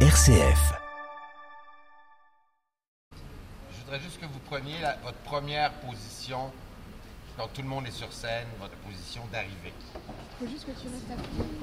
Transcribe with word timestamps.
RCF. 0.00 0.74
Je 3.70 3.80
voudrais 3.84 4.00
juste 4.00 4.20
que 4.20 4.26
vous 4.26 4.38
preniez 4.40 4.78
la- 4.82 4.96
votre 4.96 5.16
première 5.18 5.72
position 5.80 6.52
quand 7.38 7.48
tout 7.48 7.62
le 7.62 7.68
monde 7.68 7.86
est 7.86 7.90
sur 7.92 8.12
scène, 8.12 8.46
votre 8.60 8.76
position 8.76 9.22
d'arrivée. 9.32 9.72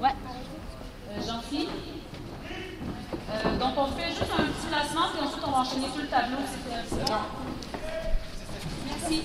Ouais. 0.00 0.10
Euh, 1.10 1.22
Jean-Philippe. 1.24 1.70
Euh, 3.30 3.58
donc 3.58 3.74
on 3.78 3.86
fait 3.92 4.08
juste 4.10 4.22
un 4.36 4.44
petit 4.46 4.66
placement, 4.66 5.08
puis 5.14 5.26
ensuite 5.26 5.44
on 5.46 5.50
va 5.52 5.58
enchaîner 5.58 5.86
tout 5.94 6.00
le 6.00 6.08
tableau. 6.08 6.38
C'est 6.46 6.88
c'est 6.96 7.04
bon. 7.04 7.18
Merci. 8.88 9.22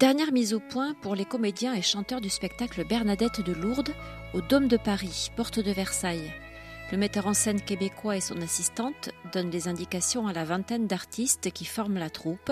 Dernière 0.00 0.32
mise 0.32 0.54
au 0.54 0.60
point 0.60 0.94
pour 0.94 1.14
les 1.14 1.26
comédiens 1.26 1.74
et 1.74 1.82
chanteurs 1.82 2.22
du 2.22 2.30
spectacle 2.30 2.86
Bernadette 2.86 3.42
de 3.42 3.52
Lourdes 3.52 3.92
au 4.32 4.40
Dôme 4.40 4.66
de 4.66 4.78
Paris, 4.78 5.30
porte 5.36 5.60
de 5.60 5.70
Versailles. 5.72 6.32
Le 6.90 6.96
metteur 6.96 7.26
en 7.26 7.34
scène 7.34 7.60
québécois 7.60 8.16
et 8.16 8.22
son 8.22 8.40
assistante 8.40 9.10
donnent 9.34 9.50
des 9.50 9.68
indications 9.68 10.26
à 10.26 10.32
la 10.32 10.46
vingtaine 10.46 10.86
d'artistes 10.86 11.50
qui 11.50 11.66
forment 11.66 11.98
la 11.98 12.08
troupe 12.08 12.50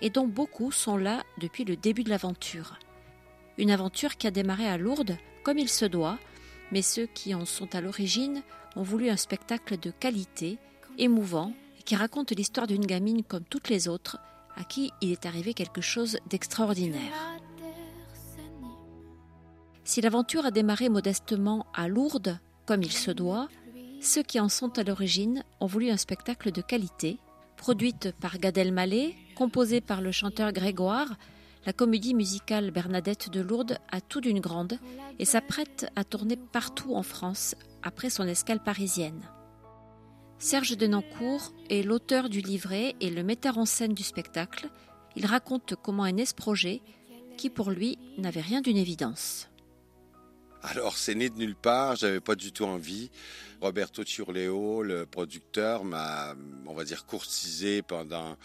et 0.00 0.08
dont 0.08 0.26
beaucoup 0.26 0.72
sont 0.72 0.96
là 0.96 1.24
depuis 1.36 1.64
le 1.64 1.76
début 1.76 2.04
de 2.04 2.08
l'aventure. 2.08 2.78
Une 3.58 3.70
aventure 3.70 4.16
qui 4.16 4.26
a 4.26 4.30
démarré 4.30 4.66
à 4.66 4.78
Lourdes 4.78 5.18
comme 5.42 5.58
il 5.58 5.68
se 5.68 5.84
doit, 5.84 6.18
mais 6.72 6.80
ceux 6.80 7.04
qui 7.04 7.34
en 7.34 7.44
sont 7.44 7.74
à 7.74 7.82
l'origine 7.82 8.42
ont 8.76 8.82
voulu 8.82 9.10
un 9.10 9.18
spectacle 9.18 9.78
de 9.78 9.90
qualité, 9.90 10.56
émouvant, 10.96 11.52
qui 11.84 11.96
raconte 11.96 12.30
l'histoire 12.30 12.66
d'une 12.66 12.86
gamine 12.86 13.24
comme 13.24 13.44
toutes 13.44 13.68
les 13.68 13.88
autres, 13.88 14.16
à 14.58 14.64
qui 14.64 14.92
il 15.00 15.12
est 15.12 15.24
arrivé 15.24 15.54
quelque 15.54 15.80
chose 15.80 16.18
d'extraordinaire. 16.28 17.38
Si 19.84 20.00
l'aventure 20.02 20.44
a 20.44 20.50
démarré 20.50 20.90
modestement 20.90 21.66
à 21.72 21.88
Lourdes, 21.88 22.38
comme 22.66 22.82
il 22.82 22.92
se 22.92 23.10
doit, 23.10 23.48
ceux 24.02 24.22
qui 24.22 24.38
en 24.38 24.48
sont 24.48 24.78
à 24.78 24.82
l'origine 24.82 25.42
ont 25.60 25.66
voulu 25.66 25.90
un 25.90 25.96
spectacle 25.96 26.52
de 26.52 26.60
qualité, 26.60 27.18
produite 27.56 28.12
par 28.20 28.38
Gad 28.38 28.58
Elmaleh, 28.58 29.14
composée 29.34 29.80
par 29.80 30.02
le 30.02 30.12
chanteur 30.12 30.52
Grégoire, 30.52 31.16
la 31.64 31.72
comédie 31.72 32.14
musicale 32.14 32.70
Bernadette 32.70 33.30
de 33.30 33.40
Lourdes 33.40 33.78
a 33.90 34.00
tout 34.00 34.20
d'une 34.20 34.40
grande 34.40 34.78
et 35.18 35.24
s'apprête 35.24 35.90
à 35.96 36.04
tourner 36.04 36.36
partout 36.36 36.94
en 36.94 37.02
France 37.02 37.54
après 37.82 38.10
son 38.10 38.24
escale 38.24 38.62
parisienne. 38.62 39.22
Serge 40.40 40.76
Denancourt 40.76 41.52
est 41.68 41.82
l'auteur 41.82 42.28
du 42.28 42.40
livret 42.40 42.94
et 43.00 43.10
le 43.10 43.24
metteur 43.24 43.58
en 43.58 43.66
scène 43.66 43.92
du 43.92 44.04
spectacle. 44.04 44.70
Il 45.16 45.26
raconte 45.26 45.74
comment 45.82 46.06
est 46.06 46.12
né 46.12 46.24
ce 46.26 46.34
projet 46.34 46.80
qui 47.36 47.50
pour 47.50 47.70
lui 47.70 47.98
n'avait 48.18 48.40
rien 48.40 48.60
d'une 48.60 48.76
évidence. 48.76 49.48
Alors, 50.62 50.96
c'est 50.96 51.16
né 51.16 51.28
de 51.28 51.36
nulle 51.36 51.56
part, 51.56 51.96
j'avais 51.96 52.20
pas 52.20 52.36
du 52.36 52.52
tout 52.52 52.64
envie. 52.64 53.10
Roberto 53.60 54.04
Ciurleo, 54.04 54.84
le 54.84 55.06
producteur, 55.06 55.84
m'a, 55.84 56.36
on 56.66 56.74
va 56.74 56.84
dire, 56.84 57.04
courtisé 57.04 57.82
pendant 57.82 58.36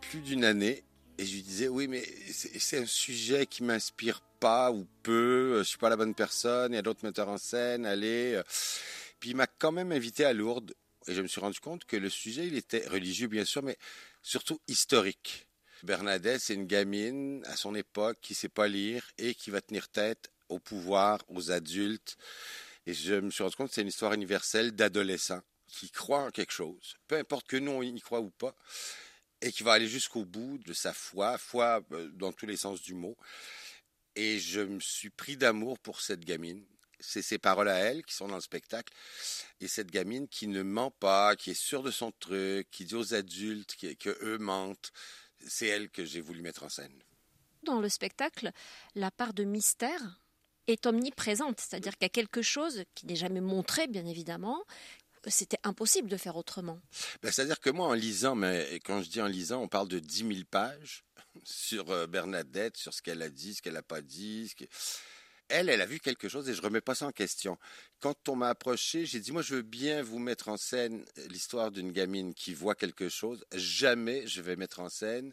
plus 0.00 0.20
d'une 0.20 0.44
année. 0.44 0.82
Et 1.18 1.26
je 1.26 1.34
lui 1.34 1.42
disais, 1.42 1.68
oui, 1.68 1.86
mais 1.86 2.02
c'est 2.32 2.78
un 2.78 2.86
sujet 2.86 3.46
qui 3.46 3.62
m'inspire 3.62 4.22
pas 4.40 4.72
ou 4.72 4.88
peu, 5.04 5.58
je 5.58 5.68
suis 5.68 5.78
pas 5.78 5.88
la 5.88 5.96
bonne 5.96 6.14
personne, 6.14 6.72
il 6.72 6.76
y 6.76 6.78
a 6.78 6.82
d'autres 6.82 7.04
metteurs 7.04 7.28
en 7.28 7.38
scène, 7.38 7.86
allez. 7.86 8.40
Puis 9.20 9.30
il 9.30 9.36
m'a 9.36 9.46
quand 9.46 9.70
même 9.70 9.92
invité 9.92 10.24
à 10.24 10.32
Lourdes. 10.32 10.74
Et 11.08 11.14
je 11.14 11.22
me 11.22 11.26
suis 11.26 11.40
rendu 11.40 11.60
compte 11.60 11.84
que 11.84 11.96
le 11.96 12.08
sujet, 12.08 12.46
il 12.46 12.56
était 12.56 12.86
religieux, 12.86 13.28
bien 13.28 13.44
sûr, 13.44 13.62
mais 13.62 13.76
surtout 14.22 14.60
historique. 14.68 15.46
Bernadette, 15.82 16.40
c'est 16.40 16.54
une 16.54 16.66
gamine 16.66 17.42
à 17.46 17.56
son 17.56 17.74
époque 17.74 18.18
qui 18.20 18.34
sait 18.34 18.48
pas 18.48 18.68
lire 18.68 19.10
et 19.18 19.34
qui 19.34 19.50
va 19.50 19.60
tenir 19.60 19.88
tête 19.88 20.30
au 20.48 20.60
pouvoir, 20.60 21.18
aux 21.28 21.50
adultes. 21.50 22.16
Et 22.86 22.94
je 22.94 23.14
me 23.14 23.30
suis 23.30 23.42
rendu 23.42 23.56
compte 23.56 23.68
que 23.68 23.74
c'est 23.74 23.82
une 23.82 23.88
histoire 23.88 24.12
universelle 24.12 24.72
d'adolescents 24.72 25.42
qui 25.66 25.90
croient 25.90 26.24
en 26.24 26.30
quelque 26.30 26.52
chose, 26.52 26.96
peu 27.08 27.16
importe 27.16 27.46
que 27.46 27.56
nous 27.56 27.72
on 27.72 27.82
y 27.82 28.00
croit 28.00 28.20
ou 28.20 28.30
pas, 28.30 28.54
et 29.40 29.50
qui 29.50 29.62
va 29.62 29.72
aller 29.72 29.88
jusqu'au 29.88 30.24
bout 30.24 30.58
de 30.58 30.72
sa 30.72 30.92
foi, 30.92 31.38
foi 31.38 31.82
euh, 31.92 32.10
dans 32.12 32.32
tous 32.32 32.46
les 32.46 32.56
sens 32.56 32.82
du 32.82 32.94
mot. 32.94 33.16
Et 34.14 34.38
je 34.38 34.60
me 34.60 34.78
suis 34.78 35.10
pris 35.10 35.36
d'amour 35.36 35.78
pour 35.78 36.00
cette 36.00 36.24
gamine. 36.24 36.64
C'est 37.02 37.22
ses 37.22 37.38
paroles 37.38 37.68
à 37.68 37.78
elle 37.78 38.04
qui 38.04 38.14
sont 38.14 38.28
dans 38.28 38.36
le 38.36 38.40
spectacle. 38.40 38.92
Et 39.60 39.68
cette 39.68 39.90
gamine 39.90 40.28
qui 40.28 40.46
ne 40.46 40.62
ment 40.62 40.90
pas, 40.90 41.36
qui 41.36 41.50
est 41.50 41.54
sûre 41.54 41.82
de 41.82 41.90
son 41.90 42.12
truc, 42.12 42.70
qui 42.70 42.84
dit 42.84 42.94
aux 42.94 43.14
adultes 43.14 43.76
que, 43.76 43.92
que 43.94 44.16
eux 44.22 44.38
mentent. 44.38 44.92
C'est 45.46 45.66
elle 45.66 45.90
que 45.90 46.04
j'ai 46.04 46.20
voulu 46.20 46.40
mettre 46.40 46.62
en 46.62 46.68
scène. 46.68 47.02
Dans 47.64 47.80
le 47.80 47.88
spectacle, 47.88 48.50
la 48.94 49.10
part 49.10 49.34
de 49.34 49.44
mystère 49.44 50.20
est 50.66 50.86
omniprésente, 50.86 51.60
c'est-à-dire 51.60 51.92
qu'il 51.92 52.04
y 52.04 52.06
a 52.06 52.10
quelque 52.10 52.42
chose 52.42 52.84
qui 52.94 53.06
n'est 53.06 53.16
jamais 53.16 53.40
montré, 53.40 53.86
bien 53.86 54.06
évidemment. 54.06 54.64
C'était 55.28 55.58
impossible 55.62 56.08
de 56.08 56.16
faire 56.16 56.36
autrement. 56.36 56.80
Ben, 57.22 57.30
C'est-à-dire 57.30 57.60
que 57.60 57.70
moi, 57.70 57.86
en 57.86 57.92
lisant, 57.92 58.34
mais 58.34 58.80
quand 58.84 59.02
je 59.02 59.08
dis 59.08 59.20
en 59.20 59.28
lisant, 59.28 59.62
on 59.62 59.68
parle 59.68 59.88
de 59.88 60.00
10 60.00 60.26
000 60.26 60.30
pages 60.50 61.04
sur 61.44 61.90
euh, 61.90 62.06
Bernadette, 62.06 62.76
sur 62.76 62.92
ce 62.92 63.02
qu'elle 63.02 63.22
a 63.22 63.30
dit, 63.30 63.54
ce 63.54 63.62
qu'elle 63.62 63.74
n'a 63.74 63.82
pas 63.82 64.02
dit. 64.02 64.48
ce 64.48 64.66
Elle, 65.52 65.68
elle 65.68 65.82
a 65.82 65.86
vu 65.86 66.00
quelque 66.00 66.30
chose 66.30 66.48
et 66.48 66.54
je 66.54 66.62
remets 66.62 66.80
pas 66.80 66.94
ça 66.94 67.06
en 67.06 67.12
question. 67.12 67.58
Quand 68.00 68.26
on 68.30 68.36
m'a 68.36 68.48
approché, 68.48 69.04
j'ai 69.04 69.20
dit, 69.20 69.32
moi, 69.32 69.42
je 69.42 69.56
veux 69.56 69.62
bien 69.62 70.02
vous 70.02 70.18
mettre 70.18 70.48
en 70.48 70.56
scène 70.56 71.04
l'histoire 71.28 71.70
d'une 71.70 71.92
gamine 71.92 72.32
qui 72.32 72.54
voit 72.54 72.74
quelque 72.74 73.10
chose. 73.10 73.44
Jamais 73.52 74.26
je 74.26 74.40
vais 74.40 74.56
mettre 74.56 74.80
en 74.80 74.88
scène 74.88 75.30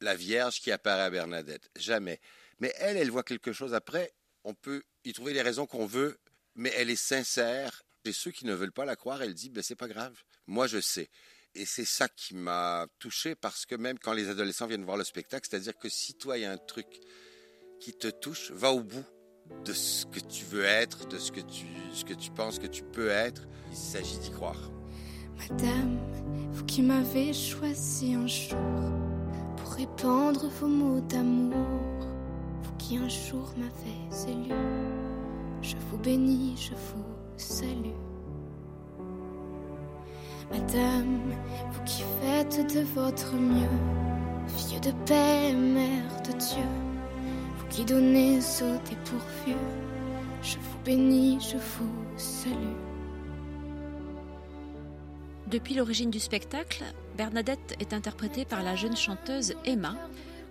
la 0.00 0.16
Vierge 0.16 0.60
qui 0.60 0.72
apparaît 0.72 1.02
à 1.02 1.10
Bernadette. 1.10 1.70
Jamais. 1.76 2.20
Mais 2.58 2.74
elle, 2.78 2.96
elle 2.96 3.12
voit 3.12 3.22
quelque 3.22 3.52
chose. 3.52 3.72
Après, 3.72 4.12
on 4.42 4.52
peut 4.52 4.82
y 5.04 5.12
trouver 5.12 5.32
les 5.32 5.42
raisons 5.42 5.66
qu'on 5.66 5.86
veut, 5.86 6.18
mais 6.56 6.72
elle 6.76 6.90
est 6.90 6.96
sincère. 6.96 7.84
Et 8.04 8.12
ceux 8.12 8.32
qui 8.32 8.46
ne 8.46 8.54
veulent 8.54 8.72
pas 8.72 8.84
la 8.84 8.96
croire, 8.96 9.22
elle 9.22 9.32
dit, 9.32 9.48
ben, 9.48 9.62
c'est 9.62 9.76
pas 9.76 9.86
grave. 9.86 10.20
Moi, 10.48 10.66
je 10.66 10.80
sais. 10.80 11.08
Et 11.54 11.66
c'est 11.66 11.84
ça 11.84 12.08
qui 12.08 12.34
m'a 12.34 12.88
touché 12.98 13.36
parce 13.36 13.64
que 13.64 13.76
même 13.76 14.00
quand 14.00 14.12
les 14.12 14.28
adolescents 14.28 14.66
viennent 14.66 14.84
voir 14.84 14.96
le 14.96 15.04
spectacle, 15.04 15.46
c'est-à-dire 15.48 15.78
que 15.78 15.88
si 15.88 16.14
toi, 16.14 16.36
il 16.36 16.40
y 16.40 16.46
a 16.46 16.50
un 16.50 16.58
truc 16.58 16.88
qui 17.78 17.92
te 17.92 18.08
touche, 18.08 18.50
va 18.50 18.72
au 18.72 18.80
bout 18.80 19.04
de 19.64 19.72
ce 19.72 20.06
que 20.06 20.20
tu 20.20 20.44
veux 20.44 20.64
être, 20.64 21.06
de 21.08 21.18
ce 21.18 21.32
que 21.32 21.40
tu, 21.40 22.30
penses 22.34 22.58
que 22.58 22.66
tu 22.66 22.82
peux 22.82 23.08
être. 23.08 23.46
Il 23.70 23.76
s'agit 23.76 24.18
d'y 24.18 24.30
croire. 24.30 24.70
Madame, 25.38 25.98
vous 26.52 26.64
qui 26.64 26.82
m'avez 26.82 27.32
choisi 27.32 28.14
un 28.14 28.26
jour 28.26 28.58
pour 29.56 29.72
répandre 29.72 30.48
vos 30.60 30.66
mots 30.66 31.00
d'amour, 31.00 32.06
vous 32.62 32.72
qui 32.78 32.96
un 32.96 33.08
jour 33.08 33.52
m'avez 33.56 34.30
élu, 34.32 34.54
je 35.62 35.76
vous 35.90 35.98
bénis, 35.98 36.54
je 36.56 36.74
vous 36.74 37.04
salue. 37.36 37.96
Madame, 40.50 41.32
vous 41.72 41.82
qui 41.84 42.02
faites 42.20 42.74
de 42.74 42.80
votre 42.94 43.34
mieux, 43.34 43.68
fille 44.48 44.80
de 44.80 44.92
paix, 45.06 45.54
mère 45.54 46.22
de 46.26 46.32
Dieu, 46.32 46.91
qui 47.72 47.86
donnez 47.86 48.38
au 48.38 48.88
dépourvu, 48.88 49.56
je 50.42 50.58
vous 50.58 50.78
bénis, 50.84 51.40
je 51.40 51.56
vous 51.56 52.18
salue. 52.18 52.76
Depuis 55.46 55.74
l'origine 55.74 56.10
du 56.10 56.20
spectacle, 56.20 56.84
Bernadette 57.16 57.76
est 57.80 57.94
interprétée 57.94 58.44
par 58.44 58.62
la 58.62 58.76
jeune 58.76 58.96
chanteuse 58.96 59.54
Emma. 59.64 59.96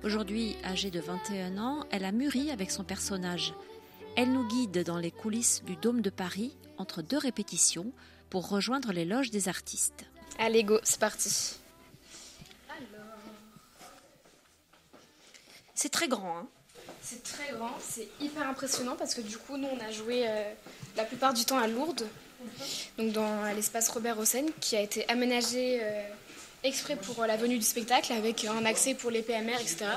Aujourd'hui 0.04 0.56
âgée 0.64 0.90
de 0.90 1.00
21 1.00 1.60
ans, 1.60 1.86
elle 1.92 2.06
a 2.06 2.12
mûri 2.12 2.50
avec 2.50 2.72
son 2.72 2.84
personnage. 2.84 3.54
Elle 4.18 4.32
nous 4.32 4.48
guide 4.48 4.84
dans 4.84 4.98
les 4.98 5.12
coulisses 5.12 5.64
du 5.64 5.76
Dôme 5.76 6.02
de 6.02 6.10
Paris 6.10 6.58
entre 6.80 7.04
deux 7.04 7.20
répétitions 7.20 7.92
pour 8.32 8.50
rejoindre 8.50 8.94
les 8.94 9.06
loges 9.06 9.30
des 9.30 9.48
artistes. 9.48 10.06
Allez, 10.40 10.64
go, 10.64 10.80
c'est 10.82 11.00
parti. 11.00 11.60
C'est 15.76 15.90
très 15.90 16.08
grand, 16.08 16.38
hein 16.40 16.48
C'est 17.12 17.24
très 17.24 17.52
grand, 17.52 17.76
c'est 17.82 18.08
hyper 18.22 18.48
impressionnant 18.48 18.96
parce 18.98 19.14
que 19.14 19.20
du 19.20 19.38
coup, 19.38 19.58
nous, 19.58 19.68
on 19.68 19.86
a 19.86 19.92
joué 19.92 20.30
euh, 20.30 20.44
la 20.96 21.04
plupart 21.04 21.34
du 21.34 21.44
temps 21.44 21.58
à 21.58 21.68
Lourdes, 21.68 22.08
donc 22.98 23.12
dans 23.12 23.54
l'espace 23.54 23.90
Robert 23.90 24.18
Hossein, 24.18 24.46
qui 24.62 24.78
a 24.78 24.80
été 24.80 25.06
aménagé 25.10 25.80
euh, 25.82 26.04
exprès 26.64 26.96
pour 26.96 27.26
la 27.26 27.36
venue 27.36 27.58
du 27.58 27.66
spectacle 27.66 28.14
avec 28.14 28.46
un 28.46 28.64
accès 28.64 28.94
pour 28.94 29.12
les 29.12 29.24
PMR, 29.24 29.56
etc. 29.56 29.88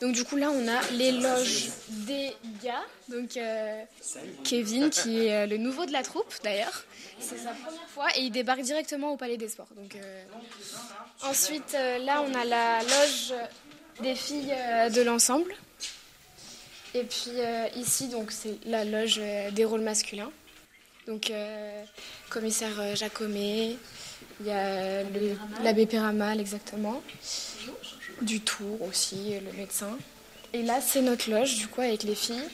Donc 0.00 0.12
du 0.12 0.24
coup, 0.24 0.34
là, 0.34 0.50
on 0.50 0.66
a 0.66 0.80
les 0.90 1.12
loges 1.12 1.68
des 1.88 2.32
gars, 2.64 2.82
donc 3.06 3.36
euh, 3.36 3.84
Kevin, 4.42 4.90
qui 4.90 5.26
est 5.28 5.46
le 5.46 5.56
nouveau 5.56 5.86
de 5.86 5.92
la 5.92 6.02
troupe 6.02 6.34
d'ailleurs. 6.42 6.84
C'est 7.20 7.38
sa 7.38 7.50
première 7.50 7.88
fois 7.90 8.08
et 8.16 8.22
il 8.22 8.32
débarque 8.32 8.62
directement 8.62 9.12
au 9.12 9.16
Palais 9.16 9.36
des 9.36 9.48
Sports. 9.48 9.68
Donc, 9.76 9.96
Ensuite, 11.22 11.76
là, 12.00 12.24
on 12.26 12.34
a 12.34 12.44
la 12.44 12.80
loge 12.82 13.34
des 14.02 14.16
filles 14.16 14.52
de 14.92 15.02
l'ensemble. 15.02 15.54
Et 16.94 17.04
puis 17.04 17.32
ici, 17.76 18.08
donc 18.08 18.32
c'est 18.32 18.58
la 18.66 18.84
loge 18.84 19.20
des 19.52 19.64
rôles 19.64 19.82
masculins. 19.82 20.30
Donc 21.06 21.32
commissaire 22.28 22.96
Jacomet, 22.96 23.76
il 24.40 24.46
y 24.46 24.50
a 24.50 25.02
l'abbé 25.62 25.86
Péramal 25.86 26.40
exactement, 26.40 27.02
du 28.22 28.40
Tour 28.40 28.82
aussi, 28.82 29.34
le 29.38 29.56
médecin. 29.56 29.96
Et 30.52 30.62
là, 30.62 30.80
c'est 30.80 31.00
notre 31.00 31.30
loge, 31.30 31.56
du 31.56 31.68
coup, 31.68 31.80
avec 31.80 32.02
les 32.02 32.14
filles. 32.14 32.48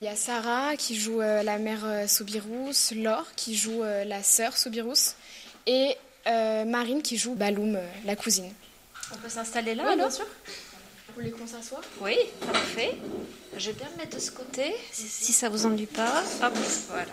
Il 0.00 0.06
y 0.06 0.08
a 0.08 0.16
Sarah 0.16 0.76
qui 0.76 0.96
joue 0.96 1.20
euh, 1.20 1.42
la 1.42 1.58
mère 1.58 1.84
euh, 1.84 2.06
Soubirous, 2.06 2.92
Laure 2.94 3.26
qui 3.36 3.56
joue 3.56 3.82
euh, 3.82 4.04
la 4.04 4.22
sœur 4.22 4.56
Soubirous 4.56 5.14
et 5.66 5.96
Marine 6.26 7.02
qui 7.02 7.16
joue 7.16 7.34
Baloum, 7.34 7.78
la 8.04 8.16
cousine. 8.16 8.52
On 9.12 9.16
peut 9.16 9.28
s'installer 9.28 9.76
là 9.76 9.84
Oui, 9.88 9.96
bien 9.96 10.10
sûr? 10.10 10.26
Vous 11.16 11.22
voulez 11.22 11.32
qu'on 11.32 11.46
s'assoie 11.46 11.80
Oui, 12.02 12.14
parfait. 12.44 12.94
Je 13.56 13.70
vais 13.70 13.72
bien 13.78 13.88
me 13.92 13.96
mettre 13.96 14.16
de 14.16 14.20
ce 14.20 14.30
côté, 14.30 14.74
si 14.92 15.32
ça 15.32 15.48
vous 15.48 15.64
ennuie 15.64 15.86
pas. 15.86 16.22
Hop, 16.42 16.52
voilà. 16.90 17.10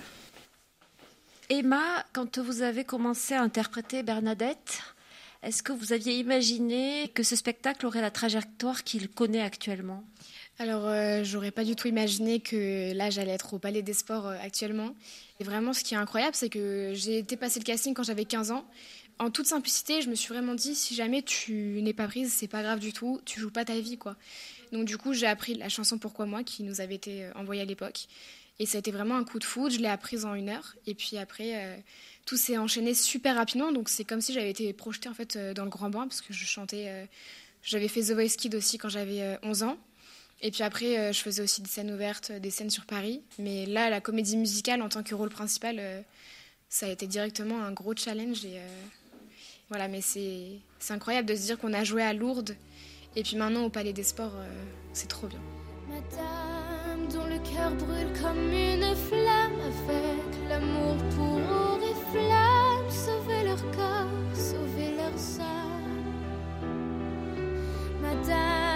Emma, 1.50 2.06
quand 2.12 2.38
vous 2.38 2.64
avez 2.64 2.84
commencé 2.84 3.34
à 3.34 3.42
interpréter 3.42 4.04
Bernadette, 4.04 4.82
est-ce 5.42 5.64
que 5.64 5.72
vous 5.72 5.94
aviez 5.94 6.18
imaginé 6.18 7.12
que 7.14 7.24
ce 7.24 7.38
spectacle 7.38 7.86
aurait 7.86 8.02
la 8.02 8.12
trajectoire 8.12 8.84
qu'il 8.84 9.08
connaît 9.08 9.42
actuellement? 9.42 10.04
Alors, 10.60 10.86
euh, 10.86 11.24
j'aurais 11.24 11.52
pas 11.52 11.64
du 11.64 11.78
tout 11.78 11.88
imaginé 11.88 12.42
que 12.42 12.94
là, 12.94 13.10
j'allais 13.10 13.32
être 13.32 13.54
au 13.54 13.60
Palais 13.60 13.84
des 13.84 13.94
Sports 13.94 14.28
euh, 14.28 14.38
actuellement. 14.42 14.96
Et 15.40 15.46
vraiment, 15.46 15.72
ce 15.72 15.82
qui 15.84 15.94
est 15.94 15.98
incroyable, 15.98 16.36
c'est 16.36 16.50
que 16.50 16.92
j'ai 16.94 17.20
été 17.20 17.38
passer 17.38 17.60
le 17.60 17.66
casting 17.66 17.94
quand 17.94 18.04
j'avais 18.04 18.26
15 18.26 18.52
ans. 18.52 18.66
En 19.20 19.30
toute 19.32 19.46
simplicité, 19.46 20.02
je 20.02 20.10
me 20.10 20.16
suis 20.16 20.34
vraiment 20.34 20.56
dit, 20.56 20.76
si 20.76 20.96
jamais 20.96 21.22
tu 21.22 21.82
n'es 21.82 21.94
pas 21.94 22.08
prise, 22.08 22.34
c'est 22.34 22.48
pas 22.48 22.62
grave 22.62 22.80
du 22.80 22.94
tout, 22.94 23.22
tu 23.26 23.40
joues 23.40 23.52
pas 23.52 23.66
ta 23.66 23.80
vie, 23.80 23.98
quoi. 23.98 24.16
Donc, 24.72 24.86
du 24.86 24.98
coup, 24.98 25.14
j'ai 25.14 25.28
appris 25.28 25.54
la 25.56 25.70
chanson 25.70 25.98
Pourquoi 25.98 26.26
moi, 26.26 26.44
qui 26.44 26.64
nous 26.64 26.82
avait 26.82 26.96
été 26.96 27.26
euh, 27.26 27.32
envoyée 27.36 27.62
à 27.62 27.66
l'époque. 27.66 28.08
Et 28.60 28.66
ça 28.66 28.78
a 28.78 28.80
été 28.80 28.92
vraiment 28.92 29.16
un 29.16 29.24
coup 29.24 29.40
de 29.40 29.44
foudre, 29.44 29.74
je 29.74 29.80
l'ai 29.80 29.88
apprise 29.88 30.26
en 30.26 30.36
une 30.36 30.50
heure. 30.50 30.76
Et 30.86 30.94
puis 30.94 31.18
après, 31.18 31.84
tout 32.28 32.38
s'est 32.38 32.56
enchaîné 32.56 32.94
super 32.94 33.36
rapidement. 33.36 33.72
Donc, 33.72 33.90
c'est 33.90 34.04
comme 34.04 34.22
si 34.22 34.32
j'avais 34.32 34.52
été 34.52 34.72
projetée, 34.74 35.10
en 35.10 35.16
fait, 35.16 35.38
dans 35.56 35.64
le 35.64 35.72
grand 35.72 35.90
bain, 35.90 36.08
parce 36.08 36.22
que 36.22 36.34
je 36.34 36.46
chantais... 36.46 37.08
j'avais 37.64 37.88
fait 37.88 38.02
The 38.02 38.12
Voice 38.12 38.38
Kid 38.38 38.54
aussi 38.54 38.78
quand 38.78 38.90
j'avais 38.90 39.40
11 39.42 39.64
ans. 39.64 39.78
Et 40.44 40.52
puis 40.52 40.62
après, 40.62 41.00
euh, 41.00 41.14
je 41.14 41.22
faisais 41.22 41.42
aussi 41.42 41.62
des 41.62 41.70
scènes 41.70 41.90
ouvertes, 41.90 42.34
des 42.34 42.52
scènes 42.52 42.70
sur 42.70 42.86
Paris. 42.86 43.22
Mais 43.40 43.66
là, 43.66 43.90
la 43.90 44.02
comédie 44.02 44.36
musicale 44.36 44.82
en 44.82 44.90
tant 44.90 45.02
que 45.02 45.16
rôle 45.16 45.30
principal, 45.30 45.78
euh, 45.80 46.02
ça 46.68 46.88
a 46.88 46.90
été 46.90 47.08
directement 47.08 47.64
un 47.64 47.72
gros 47.72 47.96
challenge. 47.96 48.44
Et, 48.44 48.58
euh, 48.58 48.68
voilà, 49.74 49.88
mais 49.88 50.02
c'est 50.02 50.62
incroyable 50.92 51.28
de 51.28 51.34
se 51.34 51.48
dire 51.48 51.58
qu'on 51.58 51.74
a 51.74 51.84
joué 51.84 52.04
à 52.04 52.14
Lourdes. 52.14 52.56
Et 53.16 53.24
puis 53.24 53.36
maintenant, 53.36 53.64
au 53.64 53.70
Palais 53.70 53.92
des 53.92 54.04
Sports, 54.04 54.36
c'est 54.94 55.08
trop 55.08 55.26
bien. 55.26 55.40
Madame, 55.90 57.08
dont 57.12 57.26
le 57.26 57.40
cœur 57.40 57.72
brûle 57.72 58.14
comme 58.22 58.52
une 58.54 58.96
flamme, 58.96 59.60
avec 59.90 60.50
l'amour 60.50 60.96
pour 61.16 61.40
or 61.52 61.80
et 61.82 61.96
flamme, 62.12 62.88
sauver 62.88 63.44
leur 63.46 63.62
corps, 63.72 64.36
sauver 64.36 64.96
leur 64.96 65.16
âme. 65.42 66.04
Madame, 68.00 68.74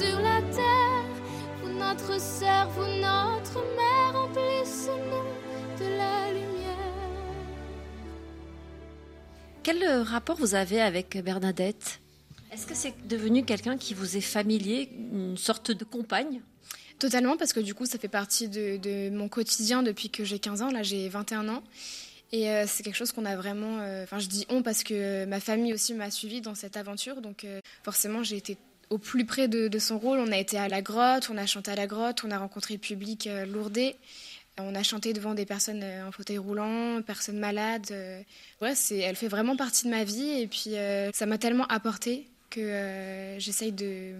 sur 0.00 0.20
la 0.20 0.40
terre. 0.54 1.04
Vous 1.62 1.72
notre 1.72 2.20
sœur, 2.20 2.68
vous 2.70 2.86
notre 3.00 3.60
mère, 3.76 3.95
Quel 9.66 9.82
euh, 9.82 10.04
rapport 10.04 10.36
vous 10.36 10.54
avez 10.54 10.80
avec 10.80 11.20
Bernadette? 11.24 11.98
Est-ce 12.52 12.68
que 12.68 12.74
c'est 12.76 12.94
devenu 13.08 13.44
quelqu'un 13.44 13.76
qui 13.76 13.94
vous 13.94 14.16
est 14.16 14.20
familier, 14.20 14.88
une 15.12 15.36
sorte 15.36 15.72
de 15.72 15.82
compagne? 15.82 16.40
Totalement, 17.00 17.36
parce 17.36 17.52
que 17.52 17.58
du 17.58 17.74
coup, 17.74 17.84
ça 17.84 17.98
fait 17.98 18.06
partie 18.06 18.46
de, 18.46 19.10
mon 19.10 19.28
quotidien 19.28 19.82
depuis 19.82 20.08
que 20.08 20.22
j'ai 20.22 20.38
15 20.38 20.62
ans. 20.62 20.70
Là, 20.70 20.84
j'ai 20.84 21.08
21 21.08 21.48
ans. 21.48 21.64
Et 22.30 22.48
euh, 22.48 22.64
c'est 22.68 22.84
quelque 22.84 22.94
chose 22.94 23.10
qu'on 23.10 23.24
a 23.24 23.34
vraiment. 23.34 23.80
Euh, 23.80 24.04
enfin, 24.04 24.20
je 24.20 24.28
dis 24.28 24.46
on 24.50 24.62
parce 24.62 24.84
que 24.84 25.24
ma 25.24 25.40
famille 25.40 25.74
aussi 25.74 25.94
m'a 25.94 26.12
suivi 26.12 26.40
dans 26.40 26.54
cette 26.54 26.76
aventure. 26.76 27.20
Donc, 27.20 27.44
forcément, 27.82 28.22
j'ai 28.22 28.36
été 28.36 28.58
au 28.90 28.98
plus 28.98 29.26
près 29.26 29.48
de, 29.48 29.78
son 29.80 29.98
rôle. 29.98 30.20
On 30.20 30.30
a 30.30 30.38
été 30.38 30.58
à 30.58 30.68
la 30.68 30.80
grotte, 30.80 31.28
on 31.28 31.36
a 31.36 31.46
chanté 31.46 31.72
à 31.72 31.74
la 31.74 31.88
grotte, 31.88 32.22
on 32.22 32.30
a 32.30 32.38
rencontré 32.38 32.74
le 32.74 32.80
public 32.80 33.28
lourdé. 33.48 33.96
On 34.58 34.74
a 34.74 34.82
chanté 34.82 35.12
devant 35.12 35.34
des 35.34 35.44
personnes 35.44 35.82
euh, 35.82 36.06
en 36.06 36.12
fauteuil 36.12 36.38
roulant, 36.38 37.02
personnes 37.02 37.38
malades. 37.38 37.88
Euh. 37.90 38.20
Ouais, 38.62 38.74
c'est, 38.74 38.98
elle 38.98 39.16
fait 39.16 39.28
vraiment 39.28 39.56
partie 39.56 39.84
de 39.84 39.90
ma 39.90 40.04
vie 40.04 40.40
et 40.40 40.46
puis 40.46 40.74
ça 41.12 41.26
m'a 41.26 41.38
tellement 41.38 41.66
apporté 41.66 42.28
que 42.48 43.36
j'essaye 43.38 43.72
de, 43.72 44.14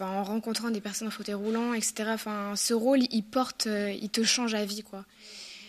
en 0.00 0.24
rencontrant 0.24 0.70
des 0.70 0.80
personnes 0.80 1.08
en 1.08 1.12
fauteuil 1.12 1.34
roulant, 1.34 1.74
etc. 1.74 2.10
Enfin, 2.14 2.54
ce 2.56 2.74
rôle, 2.74 3.00
il 3.10 3.22
porte, 3.22 3.66
il 3.66 4.08
te 4.10 4.24
change 4.24 4.54
à 4.54 4.64
vie, 4.64 4.82
quoi. 4.82 5.04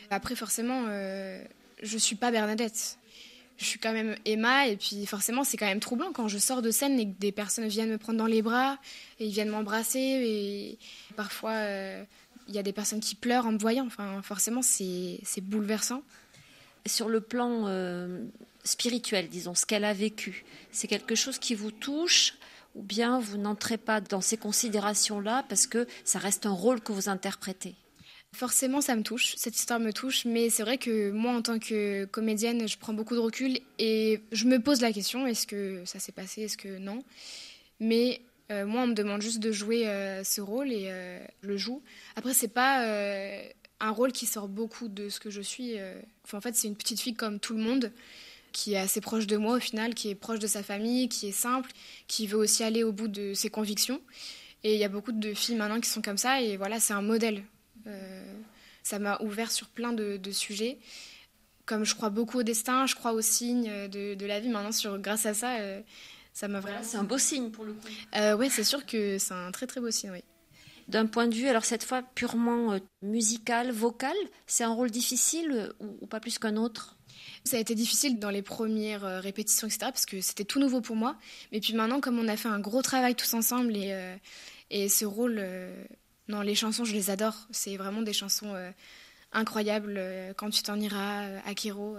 Après, 0.09 0.35
forcément, 0.35 0.85
je 0.87 1.97
suis 1.97 2.15
pas 2.15 2.31
Bernadette 2.31 2.97
je 3.59 3.65
suis 3.65 3.79
quand 3.79 3.91
même 3.91 4.15
Emma 4.25 4.67
et 4.67 4.77
puis 4.77 5.05
forcément 5.05 5.43
c'est 5.43 5.57
quand 5.57 5.65
même 5.65 5.81
troublant 5.81 6.11
quand 6.13 6.29
je 6.29 6.37
sors 6.37 6.61
de 6.61 6.71
scène 6.71 6.97
et 6.97 7.05
que 7.05 7.19
des 7.19 7.33
personnes 7.33 7.67
viennent 7.67 7.89
me 7.89 7.97
prendre 7.97 8.17
dans 8.17 8.25
les 8.25 8.41
bras 8.41 8.77
et 9.19 9.25
ils 9.25 9.31
viennent 9.31 9.49
m'embrasser 9.49 9.99
et 9.99 10.77
parfois 11.17 11.51
euh, 11.51 12.03
il 12.49 12.55
y 12.55 12.59
a 12.59 12.63
des 12.63 12.73
personnes 12.73 12.99
qui 12.99 13.15
pleurent 13.15 13.45
en 13.45 13.53
me 13.53 13.59
voyant. 13.59 13.85
Enfin 13.85 14.21
forcément 14.21 14.61
c'est 14.61 15.41
bouleversant. 15.41 16.03
Sur 16.85 17.09
le 17.09 17.21
plan 17.21 17.67
euh, 17.67 18.23
spirituel, 18.63 19.29
disons, 19.29 19.53
ce 19.53 19.65
qu'elle 19.65 19.85
a 19.85 19.93
vécu, 19.93 20.43
c'est 20.71 20.87
quelque 20.87 21.15
chose 21.15 21.37
qui 21.37 21.55
vous 21.55 21.71
touche 21.71 22.33
ou 22.75 22.81
bien 22.81 23.19
vous 23.19 23.37
n'entrez 23.37 23.77
pas 23.77 24.01
dans 24.01 24.21
ces 24.21 24.37
considérations-là 24.37 25.45
parce 25.49 25.67
que 25.67 25.87
ça 26.03 26.19
reste 26.19 26.45
un 26.45 26.51
rôle 26.51 26.81
que 26.81 26.91
vous 26.91 27.09
interprétez? 27.09 27.75
Forcément, 28.31 28.79
ça 28.79 28.95
me 28.95 29.01
touche, 29.01 29.33
cette 29.37 29.57
histoire 29.57 29.79
me 29.79 29.91
touche, 29.91 30.25
mais 30.25 30.51
c'est 30.51 30.61
vrai 30.61 30.77
que 30.77 31.09
moi, 31.09 31.33
en 31.33 31.41
tant 31.41 31.57
que 31.57 32.05
comédienne, 32.05 32.67
je 32.67 32.77
prends 32.77 32.93
beaucoup 32.93 33.15
de 33.15 33.19
recul 33.19 33.59
et 33.79 34.21
je 34.31 34.45
me 34.45 34.59
pose 34.59 34.81
la 34.81 34.93
question 34.93 35.25
est-ce 35.25 35.47
que 35.47 35.81
ça 35.85 35.99
s'est 35.99 36.11
passé, 36.11 36.43
est-ce 36.43 36.57
que 36.57 36.77
non? 36.77 37.03
Mais 37.79 38.21
euh, 38.51 38.65
moi, 38.65 38.81
on 38.81 38.87
me 38.87 38.93
demande 38.93 39.21
juste 39.21 39.39
de 39.39 39.51
jouer 39.51 39.87
euh, 39.87 40.23
ce 40.23 40.41
rôle 40.41 40.71
et 40.71 40.87
euh, 40.89 41.19
je 41.43 41.47
le 41.47 41.57
joue. 41.57 41.83
Après, 42.15 42.33
c'est 42.33 42.47
pas 42.47 42.83
un 43.79 43.91
rôle 43.91 44.11
qui 44.11 44.25
sort 44.25 44.47
beaucoup 44.47 44.87
de 44.87 45.09
ce 45.09 45.19
que 45.19 45.29
je 45.29 45.41
suis. 45.41 45.75
en 46.33 46.41
fait, 46.41 46.55
c'est 46.55 46.67
une 46.67 46.75
petite 46.75 46.99
fille 46.99 47.15
comme 47.15 47.39
tout 47.39 47.53
le 47.53 47.61
monde 47.61 47.91
qui 48.51 48.73
est 48.73 48.79
assez 48.79 48.99
proche 48.99 49.27
de 49.27 49.37
moi 49.37 49.57
au 49.57 49.59
final, 49.59 49.93
qui 49.93 50.09
est 50.09 50.15
proche 50.15 50.39
de 50.39 50.47
sa 50.47 50.63
famille, 50.63 51.07
qui 51.07 51.27
est 51.27 51.31
simple, 51.31 51.71
qui 52.07 52.25
veut 52.25 52.37
aussi 52.37 52.63
aller 52.63 52.83
au 52.83 52.91
bout 52.91 53.07
de 53.07 53.33
ses 53.33 53.49
convictions. 53.49 54.01
Et 54.63 54.73
il 54.73 54.79
y 54.79 54.83
a 54.83 54.89
beaucoup 54.89 55.11
de 55.11 55.33
filles 55.33 55.55
maintenant 55.55 55.79
qui 55.79 55.89
sont 55.89 56.01
comme 56.01 56.17
ça, 56.17 56.41
et 56.41 56.57
voilà, 56.57 56.79
c'est 56.79 56.93
un 56.93 57.01
modèle. 57.01 57.43
Ça 58.83 58.99
m'a 58.99 59.21
ouvert 59.21 59.51
sur 59.51 59.67
plein 59.67 59.93
de, 59.93 60.31
sujets. 60.31 60.79
Comme 61.65 61.85
je 61.85 61.93
crois 61.93 62.09
beaucoup 62.09 62.39
au 62.39 62.43
destin, 62.43 62.87
je 62.87 62.95
crois 62.95 63.13
aux 63.13 63.21
signes 63.21 63.87
de, 63.87 64.25
la 64.25 64.39
vie. 64.39 64.49
Maintenant, 64.49 64.71
sur, 64.71 64.97
grâce 64.97 65.27
à 65.27 65.35
ça, 65.35 65.57
ça 66.39 66.47
m'a 66.47 66.59
vraiment. 66.59 66.79
C'est 66.83 66.97
un 66.97 67.03
beau 67.03 67.17
signe 67.17 67.51
pour 67.51 67.65
le 67.65 67.73
coup. 67.73 67.87
Euh, 68.15 68.35
ouais, 68.35 68.49
c'est 68.49 68.63
sûr 68.63 68.85
que 68.85 69.17
c'est 69.17 69.33
un 69.33 69.51
très 69.51 69.67
très 69.67 69.81
beau 69.81 69.91
signe, 69.91 70.11
oui. 70.11 70.23
D'un 70.87 71.05
point 71.05 71.27
de 71.27 71.35
vue, 71.35 71.47
alors 71.47 71.65
cette 71.65 71.83
fois 71.83 72.01
purement 72.01 72.79
musical, 73.03 73.71
vocal, 73.71 74.15
c'est 74.47 74.63
un 74.63 74.73
rôle 74.73 74.89
difficile 74.89 75.71
ou, 75.79 76.07
pas 76.07 76.19
plus 76.19 76.39
qu'un 76.39 76.55
autre? 76.55 76.97
Ça 77.43 77.57
a 77.57 77.59
été 77.59 77.75
difficile 77.75 78.17
dans 78.17 78.31
les 78.31 78.41
premières 78.41 79.21
répétitions, 79.21 79.67
etc., 79.67 79.79
parce 79.91 80.07
que 80.07 80.19
c'était 80.19 80.45
tout 80.45 80.59
nouveau 80.59 80.81
pour 80.81 80.95
moi. 80.95 81.15
Mais 81.51 81.59
puis 81.59 81.73
maintenant, 81.73 81.99
comme 81.99 82.17
on 82.17 82.27
a 82.27 82.35
fait 82.35 82.47
un 82.47 82.59
gros 82.59 82.81
travail 82.81 83.13
tous 83.13 83.35
ensemble 83.35 83.75
et, 83.77 84.17
et 84.71 84.89
ce 84.89 85.05
rôle 85.05 85.39
non, 86.29 86.41
les 86.41 86.53
chansons, 86.53 86.85
je 86.85 86.93
les 86.93 87.09
adore. 87.09 87.35
C'est 87.49 87.75
vraiment 87.75 88.03
des 88.03 88.13
chansons 88.13 88.53
euh, 88.53 88.69
incroyables. 89.33 89.95
Euh, 89.97 90.33
quand 90.37 90.51
tu 90.51 90.61
t'en 90.61 90.79
iras, 90.79 91.23
euh, 91.23 91.39
Akiro, 91.45 91.97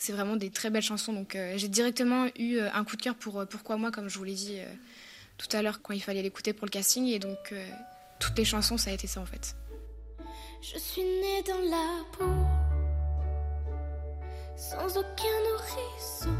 c'est 0.00 0.12
vraiment 0.12 0.34
des 0.34 0.50
très 0.50 0.70
belles 0.70 0.82
chansons. 0.82 1.12
Donc 1.12 1.36
j'ai 1.56 1.68
directement 1.68 2.26
eu 2.38 2.58
un 2.58 2.84
coup 2.84 2.96
de 2.96 3.02
cœur 3.02 3.14
pour 3.14 3.46
Pourquoi 3.48 3.76
moi, 3.76 3.90
comme 3.90 4.08
je 4.08 4.18
vous 4.18 4.24
l'ai 4.24 4.34
dit 4.34 4.58
tout 5.36 5.48
à 5.52 5.62
l'heure 5.62 5.82
quand 5.82 5.92
il 5.92 6.02
fallait 6.02 6.22
l'écouter 6.22 6.52
pour 6.54 6.66
le 6.66 6.70
casting. 6.70 7.06
Et 7.06 7.18
donc 7.18 7.54
toutes 8.18 8.36
les 8.38 8.46
chansons, 8.46 8.78
ça 8.78 8.90
a 8.90 8.94
été 8.94 9.06
ça 9.06 9.20
en 9.20 9.26
fait. 9.26 9.54
Je 10.62 10.78
suis 10.78 11.02
née 11.02 11.42
dans 11.46 11.70
la 11.70 12.04
peau, 12.12 12.24
sans 14.56 14.96
aucun 14.96 15.36
nourrisson, 15.50 16.34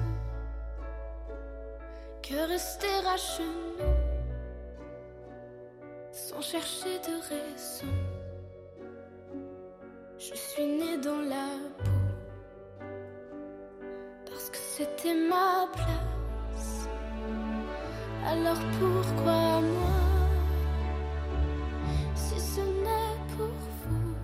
que 2.22 2.48
rester 2.48 2.86
à 2.86 3.16
sans 6.12 6.40
chercher 6.40 6.98
de 6.98 7.14
raison. 7.28 7.92
Je 10.18 10.34
suis 10.34 10.64
née 10.64 10.96
dans 10.98 11.20
la 11.20 11.48
peau 11.78 11.99
parce 14.40 14.50
que 14.50 14.58
c'était 14.58 15.14
ma 15.14 15.68
place. 15.74 16.88
Alors 18.26 18.58
pourquoi 18.78 19.60
moi 19.60 19.90
si 22.14 22.40
ce 22.40 22.60
n'est 22.60 23.36
pour 23.36 23.48
vous? 23.86 24.14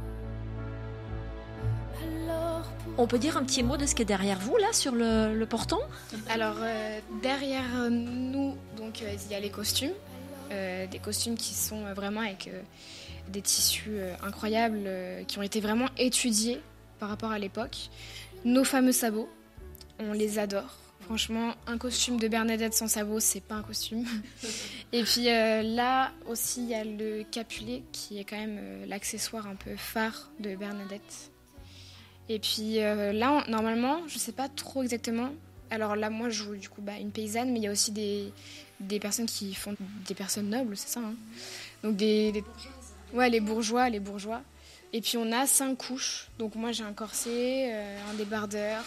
Alors 2.03 2.63
pourquoi 2.83 3.05
On 3.05 3.07
peut 3.07 3.19
dire 3.19 3.37
un 3.37 3.45
petit 3.45 3.63
mot 3.63 3.77
de 3.77 3.85
ce 3.85 3.95
qui 3.95 4.03
est 4.03 4.07
derrière 4.07 4.39
vous, 4.39 4.57
là, 4.57 4.73
sur 4.73 4.95
le, 4.95 5.35
le 5.35 5.47
portant 5.47 5.81
Alors, 6.31 6.57
euh, 6.61 6.99
derrière 7.23 7.91
nous, 7.91 8.57
donc 8.79 9.03
euh, 9.03 9.15
il 9.27 9.33
y 9.33 9.35
a 9.35 9.41
les 9.41 9.51
costumes. 9.51 9.93
Euh, 10.53 10.87
des 10.87 11.01
costumes 11.01 11.35
qui 11.37 11.53
sont 11.53 11.85
euh, 11.85 11.93
vraiment 11.93 12.21
avec 12.21 12.49
euh, 12.49 12.63
des 13.29 13.43
tissus 13.43 13.97
euh, 13.99 14.15
incroyables, 14.23 14.85
euh, 14.87 15.25
qui 15.25 15.39
ont 15.39 15.43
été 15.43 15.61
vraiment 15.61 15.89
étudiés 15.99 16.61
par 17.01 17.09
rapport 17.11 17.33
à 17.33 17.39
l'époque. 17.39 17.91
Nos 18.45 18.63
fameux 18.63 18.93
sabots, 18.93 19.29
on 19.99 20.13
les 20.13 20.39
adore. 20.39 20.77
Franchement, 21.03 21.55
un 21.67 21.79
costume 21.79 22.19
de 22.19 22.27
Bernadette 22.27 22.75
sans 22.75 22.89
sabots, 22.89 23.21
c'est 23.21 23.41
pas 23.43 23.55
un 23.57 23.63
costume. 23.63 24.05
Et 24.93 25.03
puis 25.05 25.29
euh, 25.31 25.63
là 25.63 26.11
aussi, 26.27 26.63
il 26.63 26.69
y 26.71 26.75
a 26.75 26.85
le 26.85 27.23
capulet 27.31 27.83
qui 27.93 28.19
est 28.19 28.25
quand 28.25 28.37
même 28.39 28.59
euh, 28.61 28.87
l'accessoire 28.87 29.47
un 29.47 29.55
peu 29.55 29.77
phare 29.77 30.31
de 30.41 30.57
Bernadette. 30.57 31.31
Et 32.29 32.39
puis 32.41 32.81
euh, 32.81 33.13
là, 33.13 33.45
on- 33.47 33.51
normalement, 33.51 34.01
je 34.09 34.19
sais 34.19 34.33
pas 34.33 34.49
trop 34.49 34.83
exactement. 34.83 35.31
Alors 35.71 35.95
là, 35.97 36.11
moi, 36.11 36.29
je 36.29 36.43
joue 36.45 36.57
du 36.57 36.69
coup 36.69 36.81
bah, 36.83 36.99
une 36.99 37.11
paysanne, 37.13 37.53
mais 37.53 37.61
il 37.61 37.65
y 37.65 37.69
a 37.69 37.73
aussi 37.73 37.93
des, 37.93 38.33
des 38.81 38.99
personnes 38.99 39.27
qui 39.27 39.55
font 39.55 39.77
des 40.09 40.15
personnes 40.15 40.49
nobles, 40.49 40.77
c'est 40.77 40.89
ça. 40.89 41.01
hein. 41.01 41.15
Donc 41.85 41.97
des, 41.97 42.33
des- 42.33 42.45
ouais, 43.13 43.31
les 43.31 43.41
bourgeois, 43.41 43.89
les 43.91 44.01
bourgeois. 44.01 44.43
Et 44.93 45.01
puis 45.01 45.19
on 45.19 45.31
a 45.31 45.47
cinq 45.47 45.77
couches. 45.77 46.29
Donc 46.39 46.55
moi, 46.57 46.73
j'ai 46.73 46.85
un 46.85 46.93
corset, 46.93 47.73
un 48.11 48.15
débardeur, 48.15 48.83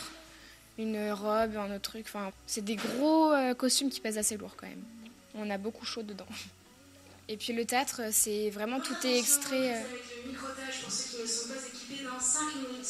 une 0.80 1.12
robe, 1.12 1.56
un 1.58 1.76
autre 1.76 1.92
truc. 1.92 2.06
Enfin, 2.08 2.32
c'est 2.48 2.64
des 2.64 2.76
gros 2.78 3.32
euh, 3.34 3.54
costumes 3.54 3.90
qui 3.90 4.00
pèsent 4.00 4.18
assez 4.18 4.38
lourd 4.38 4.56
quand 4.58 4.68
même. 4.68 4.82
On 5.36 5.50
a 5.52 5.58
beaucoup 5.58 5.86
chaud 5.86 6.02
dedans. 6.04 6.26
Et 7.28 7.38
puis 7.38 7.54
le 7.54 7.64
théâtre, 7.66 8.02
c'est 8.12 8.50
vraiment 8.50 8.80
tout 8.80 8.96
est 9.06 9.20
extrait. 9.20 9.76
euh, 9.76 9.80
Avec 9.82 10.04
le 10.26 10.32
microtage 10.32 10.82
pour 10.82 10.92
ceux 10.92 11.18
qui 11.18 11.22
ne 11.22 11.28
sont 11.28 11.50
pas 11.50 11.56
équipés 11.68 12.04
dans 12.06 12.20
5 12.20 12.40
minutes. 12.56 12.88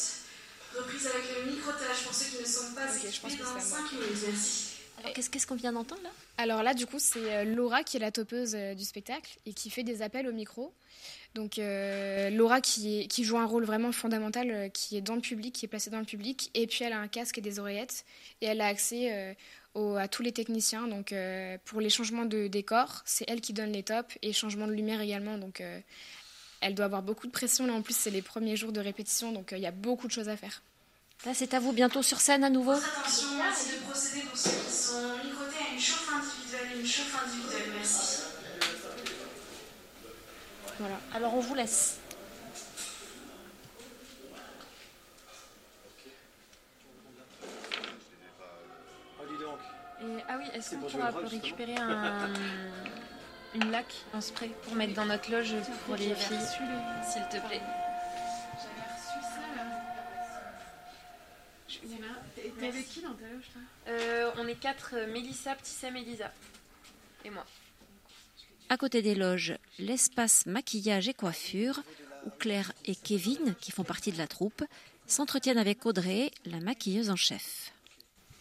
Reprise 0.78 1.06
avec 1.08 1.24
le 1.44 1.50
microtage 1.50 2.04
pour 2.04 2.14
ceux 2.14 2.36
qui 2.36 2.42
ne 2.42 2.46
sont 2.48 2.72
pas 2.74 2.84
Ok, 2.86 3.10
je 3.12 3.20
pense 3.20 3.32
équipés 3.32 3.42
dans 3.44 3.50
c'est 3.60 3.74
à 3.74 3.78
5 3.82 3.92
minutes. 3.92 4.24
Merci. 4.28 4.69
Alors, 5.00 5.12
qu'est-ce 5.12 5.46
qu'on 5.46 5.56
vient 5.56 5.72
d'entendre, 5.72 6.02
là? 6.02 6.10
Alors 6.40 6.62
là, 6.62 6.72
du 6.72 6.86
coup, 6.86 6.98
c'est 6.98 7.36
euh, 7.36 7.44
Laura 7.44 7.84
qui 7.84 7.98
est 7.98 8.00
la 8.00 8.10
topeuse 8.10 8.54
euh, 8.54 8.74
du 8.74 8.84
spectacle 8.84 9.36
et 9.44 9.52
qui 9.52 9.68
fait 9.68 9.82
des 9.82 10.00
appels 10.00 10.26
au 10.26 10.32
micro. 10.32 10.72
Donc 11.34 11.58
euh, 11.58 12.30
Laura 12.30 12.62
qui, 12.62 13.06
joue 13.22 13.36
un 13.36 13.44
rôle 13.44 13.64
vraiment 13.64 13.92
fondamental, 13.92 14.70
qui 14.72 14.96
est 14.96 15.02
dans 15.02 15.14
le 15.14 15.20
public, 15.20 15.54
qui 15.54 15.66
est 15.66 15.68
placée 15.68 15.90
dans 15.90 15.98
le 15.98 16.06
public, 16.06 16.50
et 16.54 16.66
puis 16.66 16.82
elle 16.82 16.94
a 16.94 16.98
un 16.98 17.08
casque 17.08 17.36
et 17.36 17.40
des 17.42 17.58
oreillettes, 17.58 18.06
et 18.40 18.46
elle 18.46 18.60
a 18.60 18.66
accès 18.66 19.36
à 19.76 20.08
tous 20.08 20.22
les 20.22 20.32
techniciens. 20.32 20.88
Donc 20.88 21.14
pour 21.66 21.80
les 21.80 21.88
changements 21.88 22.24
de 22.24 22.48
décor, 22.48 23.02
c'est 23.04 23.26
elle 23.28 23.40
qui 23.40 23.52
donne 23.52 23.70
les 23.70 23.84
tops, 23.84 24.18
et 24.22 24.32
changement 24.32 24.66
de 24.66 24.72
lumière 24.72 25.00
également. 25.00 25.38
Donc 25.38 25.62
elle 26.60 26.74
doit 26.74 26.86
avoir 26.86 27.02
beaucoup 27.02 27.28
de 27.28 27.32
pression. 27.32 27.64
Là 27.64 27.74
en 27.74 27.82
plus, 27.82 27.94
c'est 27.94 28.10
les 28.10 28.22
premiers 28.22 28.56
jours 28.56 28.72
de 28.72 28.80
répétition, 28.80 29.30
donc 29.30 29.52
il 29.52 29.62
y 29.62 29.66
a 29.66 29.72
beaucoup 29.72 30.08
de 30.08 30.12
choses 30.12 30.28
à 30.28 30.36
faire. 30.36 30.62
Là, 31.26 31.32
c'est 31.34 31.52
à 31.52 31.60
vous 31.60 31.72
bientôt 31.72 32.02
sur 32.02 32.18
scène 32.20 32.44
à 32.44 32.50
nouveau 32.50 32.72
Attention, 32.72 33.28
merci 33.36 33.72
de 33.72 33.76
procéder 33.84 34.22
pour 34.22 34.36
ceux 34.38 34.50
qui 34.50 34.72
sont 34.72 35.02
microtés 35.22 35.56
à 35.70 35.74
une 35.74 35.80
chauffe 35.80 36.10
individuelle. 36.14 36.80
Une 36.80 36.86
chauffe 36.86 37.22
individuelle, 37.26 37.70
merci. 37.76 38.22
Voilà. 40.78 40.98
Alors, 41.14 41.34
on 41.34 41.40
vous 41.40 41.54
laisse. 41.54 41.98
Et- 50.00 50.24
ah 50.28 50.36
oui, 50.38 50.44
est-ce 50.54 50.70
qu'on 50.74 50.80
pourra 50.88 51.10
récupérer 51.10 51.76
un, 51.76 52.30
une 53.54 53.70
laque, 53.70 53.94
un 54.14 54.20
spray 54.20 54.50
pour 54.62 54.74
mettre 54.74 54.94
dans 54.94 55.04
notre 55.04 55.30
loge 55.30 55.54
pour 55.86 55.96
les 55.96 56.14
filles, 56.14 56.38
s'il 57.04 57.22
te 57.28 57.46
plaît 57.46 57.60
il 61.84 61.90
y 61.92 61.94
en 61.94 62.02
a 62.06 62.10
un- 62.10 62.52
T'es 62.60 62.68
avec 62.68 62.88
qui 62.88 63.00
dans 63.02 63.14
ta 63.14 63.24
loge 63.28 63.44
Euh, 63.88 64.30
On 64.38 64.46
est 64.46 64.54
quatre, 64.54 64.90
euh, 64.94 65.12
Mélissa, 65.12 65.54
Ptissem, 65.54 65.96
Elisa 65.96 66.32
et 67.24 67.30
moi. 67.30 67.44
À 68.68 68.76
côté 68.76 69.02
des 69.02 69.14
loges, 69.14 69.54
l'espace 69.78 70.46
maquillage 70.46 71.08
et 71.08 71.14
coiffure, 71.14 71.82
où 72.26 72.30
Claire 72.38 72.72
et 72.84 72.94
Kevin, 72.94 73.54
qui 73.60 73.72
font 73.72 73.82
partie 73.84 74.12
de 74.12 74.18
la 74.18 74.26
troupe, 74.28 74.62
s'entretiennent 75.06 75.58
avec 75.58 75.84
Audrey, 75.86 76.30
la 76.44 76.60
maquilleuse 76.60 77.10
en 77.10 77.16
chef. 77.16 77.72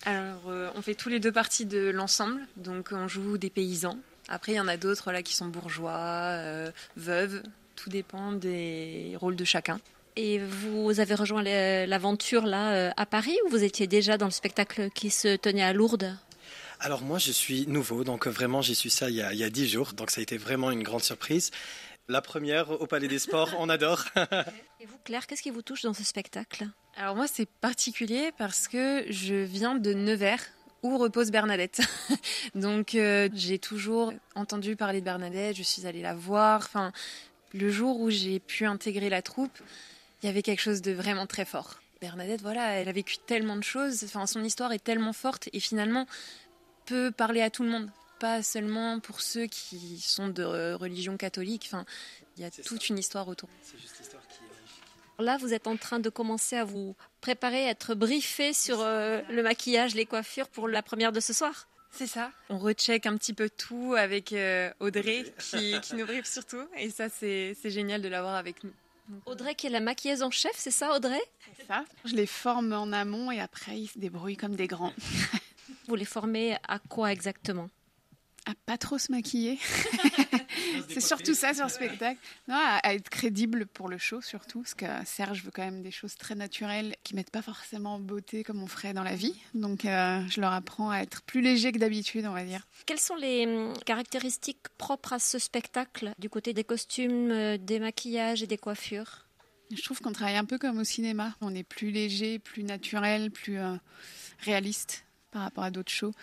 Alors, 0.05 0.48
euh, 0.50 0.69
on 0.75 0.81
fait 0.81 0.96
tous 0.96 1.10
les 1.10 1.19
deux 1.19 1.31
partie 1.31 1.65
de 1.65 1.89
l'ensemble, 1.89 2.41
donc 2.58 2.89
on 2.91 3.08
joue 3.08 3.38
des 3.38 3.50
paysans. 3.50 3.98
Après, 4.27 4.51
il 4.51 4.55
y 4.55 4.60
en 4.60 4.67
a 4.67 4.77
d'autres 4.77 5.12
là 5.12 5.24
qui 5.24 5.34
sont 5.34 5.48
bourgeois, 5.48 5.98
euh, 5.98 6.72
veuves. 6.96 7.41
Tout 7.75 7.89
dépend 7.89 8.31
des 8.34 9.15
rôles 9.19 9.36
de 9.36 9.46
chacun. 9.46 9.79
Et 10.21 10.38
vous 10.38 10.99
avez 10.99 11.15
rejoint 11.15 11.41
l'aventure 11.41 12.45
là 12.45 12.73
euh, 12.73 12.91
à 12.97 13.05
Paris 13.05 13.38
ou 13.45 13.49
vous 13.51 13.63
étiez 13.63 13.88
déjà 13.88 14.17
dans 14.17 14.25
le 14.25 14.33
spectacle 14.33 14.89
qui 14.89 15.11
se 15.11 15.38
tenait 15.38 15.63
à 15.63 15.71
Lourdes? 15.71 16.13
Alors 16.81 17.03
moi, 17.03 17.19
je 17.19 17.31
suis 17.31 17.65
nouveau, 17.67 18.03
donc 18.03 18.27
vraiment, 18.27 18.61
j'ai 18.61 18.73
su 18.73 18.89
ça 18.89 19.09
il 19.09 19.15
y, 19.15 19.21
a, 19.21 19.49
10 19.49 19.69
jours, 19.69 19.93
donc 19.93 20.11
ça 20.11 20.19
a 20.19 20.21
été 20.21 20.35
vraiment 20.35 20.71
une 20.71 20.83
grande 20.83 21.03
surprise. 21.03 21.51
La 22.09 22.21
première 22.21 22.69
au 22.81 22.85
Palais 22.85 23.07
des 23.07 23.17
Sports, 23.17 23.51
on 23.59 23.69
adore. 23.69 24.03
Et 24.81 24.85
vous, 24.88 24.97
Claire, 25.05 25.25
qu'est-ce 25.25 25.41
qui 25.41 25.51
vous 25.51 25.61
touche 25.61 25.83
dans 25.83 25.93
ce 25.93 26.03
spectacle? 26.03 26.67
Alors 26.97 27.15
moi, 27.15 27.27
c'est 27.27 27.47
particulier 27.47 28.33
parce 28.38 28.67
que 28.67 29.05
je 29.09 29.35
viens 29.35 29.75
de 29.75 29.93
Nevers 29.93 30.43
où 30.83 30.97
repose 30.97 31.31
Bernadette. 31.31 31.79
Donc 32.55 32.93
euh, 32.93 33.29
j'ai 33.33 33.57
toujours 33.57 34.11
entendu 34.35 34.75
parler 34.75 34.99
de 34.99 35.05
Bernadette, 35.05 35.55
je 35.55 35.63
suis 35.63 35.88
allée 35.88 36.01
la 36.01 36.13
voir. 36.13 36.59
Enfin, 36.65 36.91
le 37.53 37.71
jour 37.71 38.01
où 38.01 38.09
j'ai 38.09 38.41
pu 38.41 38.65
intégrer 38.65 39.09
la 39.09 39.21
troupe, 39.21 39.57
il 40.21 40.25
y 40.25 40.29
avait 40.29 40.41
quelque 40.41 40.61
chose 40.61 40.81
de 40.81 40.91
vraiment 40.91 41.27
très 41.27 41.45
fort. 41.45 41.81
Bernadette, 42.01 42.41
voilà, 42.41 42.71
elle 42.73 42.88
a 42.88 42.91
vécu 42.91 43.17
tellement 43.17 43.57
de 43.57 43.63
choses. 43.63 44.03
Enfin, 44.03 44.25
son 44.25 44.43
histoire 44.43 44.71
est 44.71 44.83
tellement 44.83 45.13
forte 45.13 45.49
et 45.53 45.59
finalement 45.59 46.07
peut 46.85 47.11
parler 47.11 47.41
à 47.41 47.49
tout 47.49 47.63
le 47.63 47.69
monde, 47.69 47.89
pas 48.19 48.41
seulement 48.41 48.99
pour 48.99 49.21
ceux 49.21 49.45
qui 49.45 49.99
sont 49.99 50.29
de 50.29 50.73
religion 50.73 51.17
catholique. 51.17 51.65
Enfin, 51.67 51.85
il 52.38 52.43
y 52.43 52.45
a 52.45 52.51
toute 52.51 52.81
ça. 52.81 52.88
une 52.89 52.97
histoire 52.97 53.27
autour. 53.27 53.49
C'est 53.61 53.79
juste 53.79 53.97
l'histoire 53.99 54.23
qui. 54.27 54.39
Là, 55.19 55.38
vous 55.38 55.53
êtes 55.53 55.67
en 55.67 55.75
train 55.75 55.99
de 55.99 56.09
commencer 56.09 56.55
à 56.55 56.63
vous 56.63 56.95
préparer, 57.19 57.65
à 57.65 57.71
être 57.71 57.93
briefé 57.93 58.53
sur 58.53 58.79
euh, 58.79 59.21
le 59.29 59.43
maquillage, 59.43 59.93
les 59.93 60.05
coiffures 60.05 60.47
pour 60.47 60.69
la 60.69 60.81
première 60.81 61.11
de 61.11 61.19
ce 61.19 61.33
soir. 61.33 61.67
C'est 61.91 62.07
ça. 62.07 62.31
On 62.49 62.57
recheck 62.57 63.05
un 63.05 63.17
petit 63.17 63.33
peu 63.33 63.49
tout 63.49 63.95
avec 63.97 64.31
euh, 64.31 64.71
Audrey 64.79 65.25
qui, 65.38 65.77
qui 65.81 65.95
nous 65.95 66.05
briefe 66.05 66.25
surtout. 66.25 66.65
Et 66.77 66.89
ça, 66.89 67.09
c'est 67.09 67.55
génial 67.65 68.01
de 68.01 68.07
l'avoir 68.07 68.35
avec 68.35 68.63
nous. 68.63 68.71
Donc, 69.10 69.28
Audrey 69.28 69.56
qui 69.56 69.66
est 69.66 69.72
la 69.72 69.80
maquilleuse 69.80 70.22
en 70.22 70.30
chef, 70.30 70.54
c'est 70.56 70.72
ça 70.72 70.96
Audrey? 70.96 71.20
C'est 71.58 71.66
ça. 71.66 71.84
Je 72.06 72.16
les 72.16 72.28
forme 72.28 72.74
en 72.74 72.92
amont 72.92 73.32
et 73.32 73.39
après 73.39 73.80
ils 73.80 73.88
se 73.88 73.98
débrouillent 73.98 74.38
comme 74.38 74.56
des 74.56 74.68
grands. 74.68 74.94
Vous 75.88 75.96
les 75.96 76.06
formez 76.06 76.56
à 76.68 76.78
quoi 76.78 77.12
exactement? 77.12 77.70
À 78.46 78.53
pas 78.65 78.77
trop 78.77 78.98
se 78.98 79.12
maquiller. 79.12 79.60
C'est 80.89 81.01
surtout 81.01 81.34
ça 81.34 81.53
sur 81.53 81.65
le 81.65 81.69
spectacle. 81.69 82.19
Non, 82.48 82.55
à, 82.55 82.79
à 82.84 82.93
être 82.93 83.10
crédible 83.10 83.65
pour 83.67 83.89
le 83.89 83.98
show 83.98 84.22
surtout, 84.22 84.62
parce 84.62 84.74
que 84.74 84.86
Serge 85.05 85.43
veut 85.43 85.51
quand 85.51 85.63
même 85.63 85.81
des 85.81 85.91
choses 85.91 86.15
très 86.15 86.36
naturelles 86.36 86.96
qui 87.03 87.15
mettent 87.15 87.31
pas 87.31 87.41
forcément 87.41 87.96
en 87.96 88.00
beauté 88.00 88.43
comme 88.43 88.62
on 88.63 88.67
ferait 88.67 88.93
dans 88.93 89.03
la 89.03 89.15
vie. 89.15 89.36
Donc 89.53 89.86
euh, 89.86 90.22
je 90.29 90.41
leur 90.41 90.53
apprends 90.53 90.89
à 90.89 91.00
être 91.00 91.22
plus 91.24 91.41
léger 91.41 91.72
que 91.72 91.77
d'habitude, 91.77 92.25
on 92.25 92.34
va 92.34 92.43
dire. 92.43 92.65
Quelles 92.86 93.00
sont 93.00 93.15
les 93.15 93.46
hum, 93.46 93.74
caractéristiques 93.86 94.67
propres 94.77 95.13
à 95.13 95.19
ce 95.19 95.39
spectacle 95.39 96.12
du 96.19 96.29
côté 96.29 96.53
des 96.53 96.63
costumes, 96.63 97.31
euh, 97.31 97.58
des 97.58 97.79
maquillages 97.79 98.43
et 98.43 98.48
des 98.48 98.58
coiffures? 98.58 99.25
Je 99.72 99.81
trouve 99.84 100.01
qu'on 100.01 100.12
travaille 100.12 100.38
un 100.38 100.46
peu 100.46 100.58
comme 100.58 100.79
au 100.79 100.84
cinéma. 100.84 101.36
On 101.41 101.53
est 101.53 101.63
plus 101.63 101.91
léger, 101.91 102.39
plus 102.39 102.63
naturel, 102.63 103.29
plus 103.29 103.60
euh, 103.60 103.75
réaliste 104.39 105.05
par 105.31 105.43
rapport 105.43 105.63
à 105.63 105.69
d'autres 105.72 105.91
shows. 105.91 106.13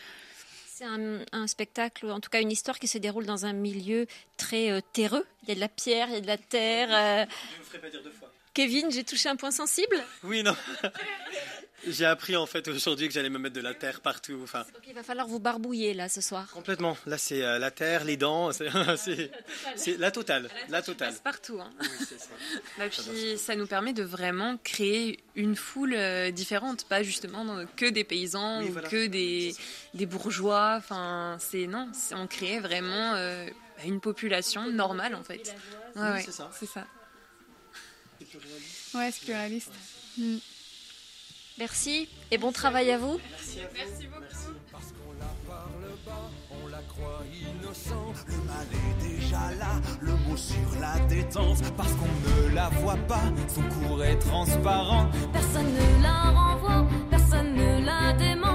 C'est 0.79 0.85
un, 0.85 1.21
un 1.33 1.47
spectacle, 1.47 2.05
ou 2.05 2.11
en 2.11 2.21
tout 2.21 2.29
cas 2.29 2.43
une 2.43 2.53
histoire 2.53 2.79
qui 2.79 2.87
se 2.87 2.99
déroule 2.99 3.25
dans 3.25 3.47
un 3.47 3.55
milieu 3.55 4.07
très 4.37 4.71
euh, 4.71 4.83
terreux. 4.93 5.25
Il 5.45 5.49
y 5.49 5.53
a 5.53 5.55
de 5.55 5.61
la 5.61 5.71
pierre, 5.71 6.09
il 6.11 6.15
y 6.17 6.19
a 6.19 6.21
de 6.21 6.27
la 6.27 6.37
terre. 6.37 6.89
euh. 6.93 7.25
Je 7.53 7.59
ne 7.59 7.63
vous 7.63 7.65
ferai 7.71 7.79
pas 7.79 7.89
dire 7.89 8.03
deux 8.03 8.11
fois. 8.11 8.31
Kevin, 8.53 8.91
j'ai 8.91 9.03
touché 9.03 9.31
un 9.31 9.37
point 9.37 9.51
sensible. 9.53 9.97
Oui, 10.23 10.43
non. 10.43 10.55
j'ai 11.87 12.05
appris 12.05 12.37
en 12.37 12.47
fait 12.47 12.67
aujourd'hui 12.69 13.09
que 13.09 13.15
j'allais 13.15 13.29
me 13.31 13.39
mettre 13.39 13.55
de 13.55 13.61
la 13.61 13.75
terre 13.75 14.01
partout. 14.01 14.41
Enfin, 14.43 14.61
Donc 14.75 14.83
il 14.87 14.95
va 14.95 15.03
falloir 15.03 15.27
vous 15.27 15.39
barbouiller 15.41 15.95
là 15.95 16.09
ce 16.09 16.21
soir. 16.21 16.49
complètement. 16.51 16.97
Là, 17.07 17.19
c'est 17.19 17.43
euh, 17.43 17.59
la 17.59 17.71
terre, 17.71 18.05
les 18.05 18.17
dents, 18.17 18.53
c'est 18.53 18.69
c'est- 18.97 19.31
c'est 19.77 19.97
la 19.99 20.11
totale. 20.11 20.49
La 20.69 20.83
totale. 20.83 21.11
passe 21.11 21.21
partout. 21.21 21.61
hein. 21.61 21.71
Oui, 21.81 21.87
c'est 22.09 22.19
ça. 22.21 22.29
Bah, 22.79 22.85
puis 22.89 23.39
ça 23.39 23.57
nous 23.57 23.67
permet 23.67 23.93
de 23.93 24.03
vraiment 24.03 24.57
créer 24.65 25.19
une 25.35 25.57
foule 25.57 25.95
euh, 25.95 26.31
différente, 26.31 26.85
pas 26.89 27.03
justement 27.03 27.65
que 27.77 27.87
des 27.87 28.05
paysans 28.05 28.61
Oui, 28.63 28.69
ou 28.69 28.73
voilà. 28.73 28.89
que 28.89 29.07
des, 29.07 29.55
des 29.95 30.07
bourgeois. 30.07 30.75
Enfin, 30.79 31.37
c'est 31.41 31.67
non, 31.67 31.89
c'est- 31.93 32.15
on 32.15 32.27
crée 32.27 32.61
vraiment 32.61 33.15
euh, 33.15 33.47
une 33.85 34.01
population 34.01 34.71
normale 34.71 35.15
en 35.15 35.23
fait. 35.23 35.55
Ouais, 35.95 36.03
ouais, 36.03 36.23
c'est 36.25 36.33
ça. 36.33 36.51
C'est 36.59 36.67
ça. 36.67 36.87
C'est 38.19 38.25
plus 38.29 38.39
réaliste. 38.39 38.95
Ouais, 38.95 39.11
c'est 39.13 39.25
plus 39.25 39.33
réaliste. 39.35 39.73
Merci 41.59 42.09
et 42.31 42.37
bon 42.37 42.53
travail 42.53 42.91
à 42.91 42.99
vous. 42.99 43.19
Merci 43.31 43.61
à 43.61 43.69
vous. 43.69 43.75
Merci 43.75 44.07
beaucoup. 44.09 44.23
Parce 44.71 44.93
qu'on 44.93 45.13
la 45.19 45.33
parle 45.49 45.97
bas, 46.05 46.31
on 46.51 46.69
la 46.69 46.83
croix 46.83 47.23
innocente. 47.33 48.27
Le 48.29 48.37
mal 48.45 48.67
est 48.73 49.09
déjà 49.09 49.55
là, 49.59 49.81
le 50.03 50.13
mot 50.29 50.37
sur 50.37 50.81
la 50.81 50.99
détente. 51.07 51.63
Parce 51.77 51.93
qu'on 51.93 52.49
ne 52.49 52.55
la 52.55 52.69
voit 52.69 52.99
pas, 53.09 53.23
son 53.49 53.63
cours 53.63 54.05
est 54.05 54.19
transparent. 54.19 55.09
Personne 55.33 55.73
ne 55.73 56.03
la 56.03 56.23
renvoie, 56.31 56.87
personne 57.11 57.55
ne 57.55 57.87
la 57.87 58.13
dément. 58.13 58.46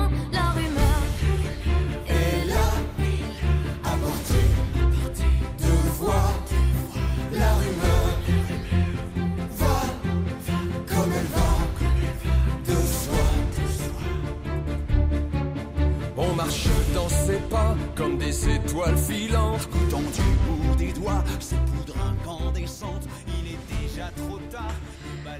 Pas 17.49 17.75
comme 17.95 18.17
des 18.17 18.49
étoiles 18.55 18.97
filantes. 18.97 19.67
Coûtant 19.69 20.01
du 20.01 20.21
bout 20.47 20.75
des 20.75 20.93
doigts, 20.93 21.23
ces 21.39 21.55
poudres 21.55 21.95
incandescentes. 22.01 23.07
Il 23.27 23.53
est 23.53 23.83
déjà 23.83 24.09
trop 24.15 24.39
tard. 24.51 24.73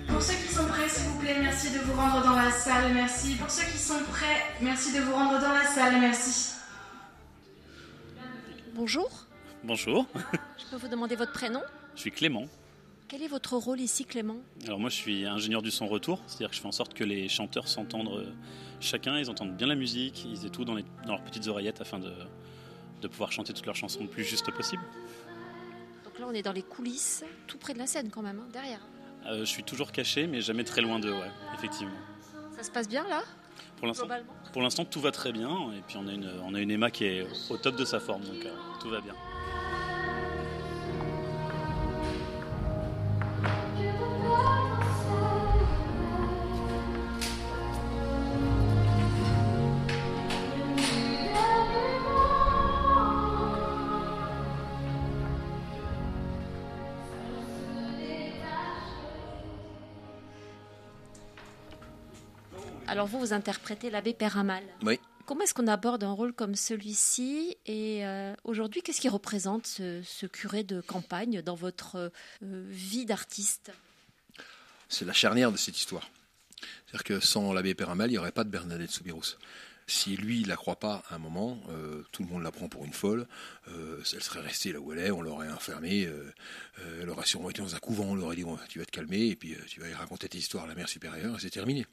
Pour 0.08 0.22
ceux 0.22 0.34
qui 0.34 0.54
sont 0.54 0.66
prêts, 0.66 0.90
s'il 0.90 1.08
vous 1.10 1.20
plaît, 1.20 1.38
merci 1.42 1.72
de 1.72 1.80
vous 1.80 1.94
rendre 1.94 2.24
dans 2.24 2.36
la 2.36 2.52
salle, 2.52 2.94
merci. 2.94 3.36
Pour 3.36 3.50
ceux 3.50 3.66
qui 3.72 3.78
sont 3.78 4.04
prêts, 4.10 4.44
merci 4.62 4.94
de 4.94 5.02
vous 5.02 5.14
rendre 5.14 5.40
dans 5.40 5.54
la 5.54 5.66
salle, 5.66 6.00
merci. 6.00 6.56
Bonjour, 8.74 9.10
Bonjour, 9.64 10.08
je 10.58 10.66
peux 10.72 10.78
vous 10.78 10.88
demander 10.88 11.16
votre 11.16 11.34
prénom? 11.34 11.62
Je 11.96 12.02
suis 12.02 12.12
Clément. 12.12 12.48
Quel 13.12 13.24
est 13.24 13.28
votre 13.28 13.58
rôle 13.58 13.82
ici, 13.82 14.06
Clément? 14.06 14.38
Alors 14.66 14.80
moi 14.80 14.90
je 14.90 14.96
suis 14.96 15.26
ingénieur 15.26 15.62
du 15.62 15.70
son 15.70 15.86
retour, 15.90 16.22
c'est-à-dire 16.28 16.50
que 16.50 16.56
je 16.56 16.62
fais 16.62 16.68
en 16.70 16.72
sorte 16.72 16.94
que 16.94 17.04
les 17.04 17.28
chanteurs 17.28 17.68
s'entendent 17.68 18.08
euh, 18.18 18.32
chacun, 18.80 19.20
ils 19.20 19.30
entendent 19.30 19.58
bien 19.58 19.68
la 19.68 19.76
musique, 19.76 20.24
ils 20.24 20.46
aient 20.46 20.50
tout 20.50 20.64
dans, 20.64 20.76
les- 20.76 20.86
dans 21.06 21.16
leurs 21.16 21.24
petites 21.26 21.46
oreillettes 21.48 21.82
afin 21.82 22.00
de, 22.00 22.10
de 23.02 23.08
pouvoir 23.10 23.34
chanter 23.34 23.52
toutes 23.52 23.66
leurs 23.66 23.76
chansons 23.76 24.00
le 24.04 24.08
plus 24.08 24.24
juste 24.24 24.50
possible. 24.52 24.82
Donc 26.06 26.20
là, 26.20 26.26
on 26.30 26.32
est 26.32 26.42
dans 26.42 26.54
les 26.54 26.62
coulisses, 26.64 27.26
tout 27.48 27.58
près 27.58 27.74
de 27.74 27.80
la 27.80 27.86
scène 27.88 28.10
quand 28.10 28.22
même, 28.22 28.40
hein, 28.40 28.48
derrière. 28.54 28.80
Euh, 29.26 29.40
je 29.40 29.46
suis 29.46 29.64
toujours 29.64 29.92
caché 29.92 30.26
mais 30.26 30.40
jamais 30.40 30.64
très 30.64 30.80
loin 30.80 30.98
d'eux, 30.98 31.12
ouais, 31.12 31.32
effectivement. 31.58 31.92
Ça 32.56 32.64
se 32.64 32.72
passe 32.72 32.88
bien 32.88 33.06
là? 33.10 33.24
Pour 33.76 33.88
l'instant, 33.88 34.06
Globalement? 34.06 34.34
pour 34.54 34.62
l'instant 34.62 34.86
tout 34.86 35.02
va 35.02 35.12
très 35.12 35.34
bien 35.34 35.74
et 35.74 35.82
puis 35.86 35.98
on 35.98 36.08
a 36.08 36.14
une, 36.14 36.32
on 36.46 36.54
a 36.56 36.62
une 36.62 36.72
Emma 36.72 36.90
qui 36.92 37.04
est 37.04 37.28
au 37.50 37.58
top 37.58 37.76
de 37.76 37.84
sa 37.84 38.00
forme 38.00 38.24
donc 38.24 38.46
euh, 38.46 38.56
tout 38.80 38.90
va 38.90 39.02
bien. 39.02 39.16
Alors 62.92 63.08
vous, 63.08 63.20
vous 63.20 63.32
interprétez 63.32 63.90
l'abbé 63.90 64.14
Péramal. 64.14 64.64
Oui. 64.84 65.00
Comment 65.26 65.44
est-ce 65.44 65.54
qu'on 65.54 65.68
aborde 65.68 66.04
un 66.04 66.12
rôle 66.12 66.34
comme 66.34 66.56
celui-ci 66.56 67.56
Et 67.66 68.06
euh, 68.06 68.34
aujourd'hui, 68.44 68.82
qu'est-ce 68.82 69.00
qui 69.00 69.08
représente 69.08 69.66
ce, 69.66 70.02
ce 70.04 70.26
curé 70.26 70.64
de 70.66 70.82
campagne 70.82 71.42
dans 71.42 71.56
votre 71.56 72.12
euh, 72.44 72.66
vie 72.68 73.06
d'artiste? 73.06 73.72
C'est 74.90 75.06
la 75.06 75.14
charnière 75.14 75.54
de 75.54 75.58
cette 75.58 75.78
histoire. 75.78 76.10
C'est-à-dire 76.86 77.06
que 77.06 77.20
sans 77.22 77.54
l'abbé 77.54 77.76
Péramal, 77.76 78.10
il 78.10 78.14
n'y 78.14 78.18
aurait 78.18 78.34
pas 78.34 78.44
de 78.44 78.50
Bernadette 78.50 78.92
Soubirous. 78.92 79.38
Si 79.88 80.18
lui, 80.18 80.42
il 80.42 80.48
la 80.50 80.58
croit 80.58 80.78
pas 80.80 81.02
à 81.10 81.16
un 81.16 81.18
moment, 81.18 81.62
euh, 81.70 82.04
tout 82.12 82.24
le 82.24 82.30
monde 82.30 82.44
la 82.44 82.52
prend 82.52 82.68
pour 82.68 82.84
une 82.84 82.94
folle. 82.94 83.26
euh, 83.70 84.04
elle 84.14 84.22
serait 84.22 84.42
restée 84.42 84.74
là 84.74 84.82
où 84.82 84.92
elle 84.92 85.00
est, 85.00 85.12
on 85.12 85.22
l'aurait 85.22 85.50
enfermée. 85.50 86.08
euh, 86.08 86.30
elle 87.02 87.10
aurait 87.10 87.26
sûrement 87.26 87.50
été 87.50 87.62
dans 87.62 87.74
un 87.74 87.80
couvent, 87.80 88.04
on 88.06 88.16
leur 88.16 88.26
aurait 88.26 88.36
dit 88.36 88.44
Bon, 88.44 88.58
tu 88.68 88.80
vas 88.80 88.86
te 88.86 88.92
calmer 88.92 89.28
et 89.28 89.36
puis 89.38 89.56
tu 89.68 89.80
vas 89.80 89.88
y 89.88 89.94
raconter 89.94 90.28
tes 90.28 90.38
histoires 90.40 90.66
à 90.66 90.68
la 90.68 90.76
mère 90.76 90.90
supérieure 90.90 91.36
et 91.38 91.40
c'est 91.40 91.50
terminé. 91.50 91.86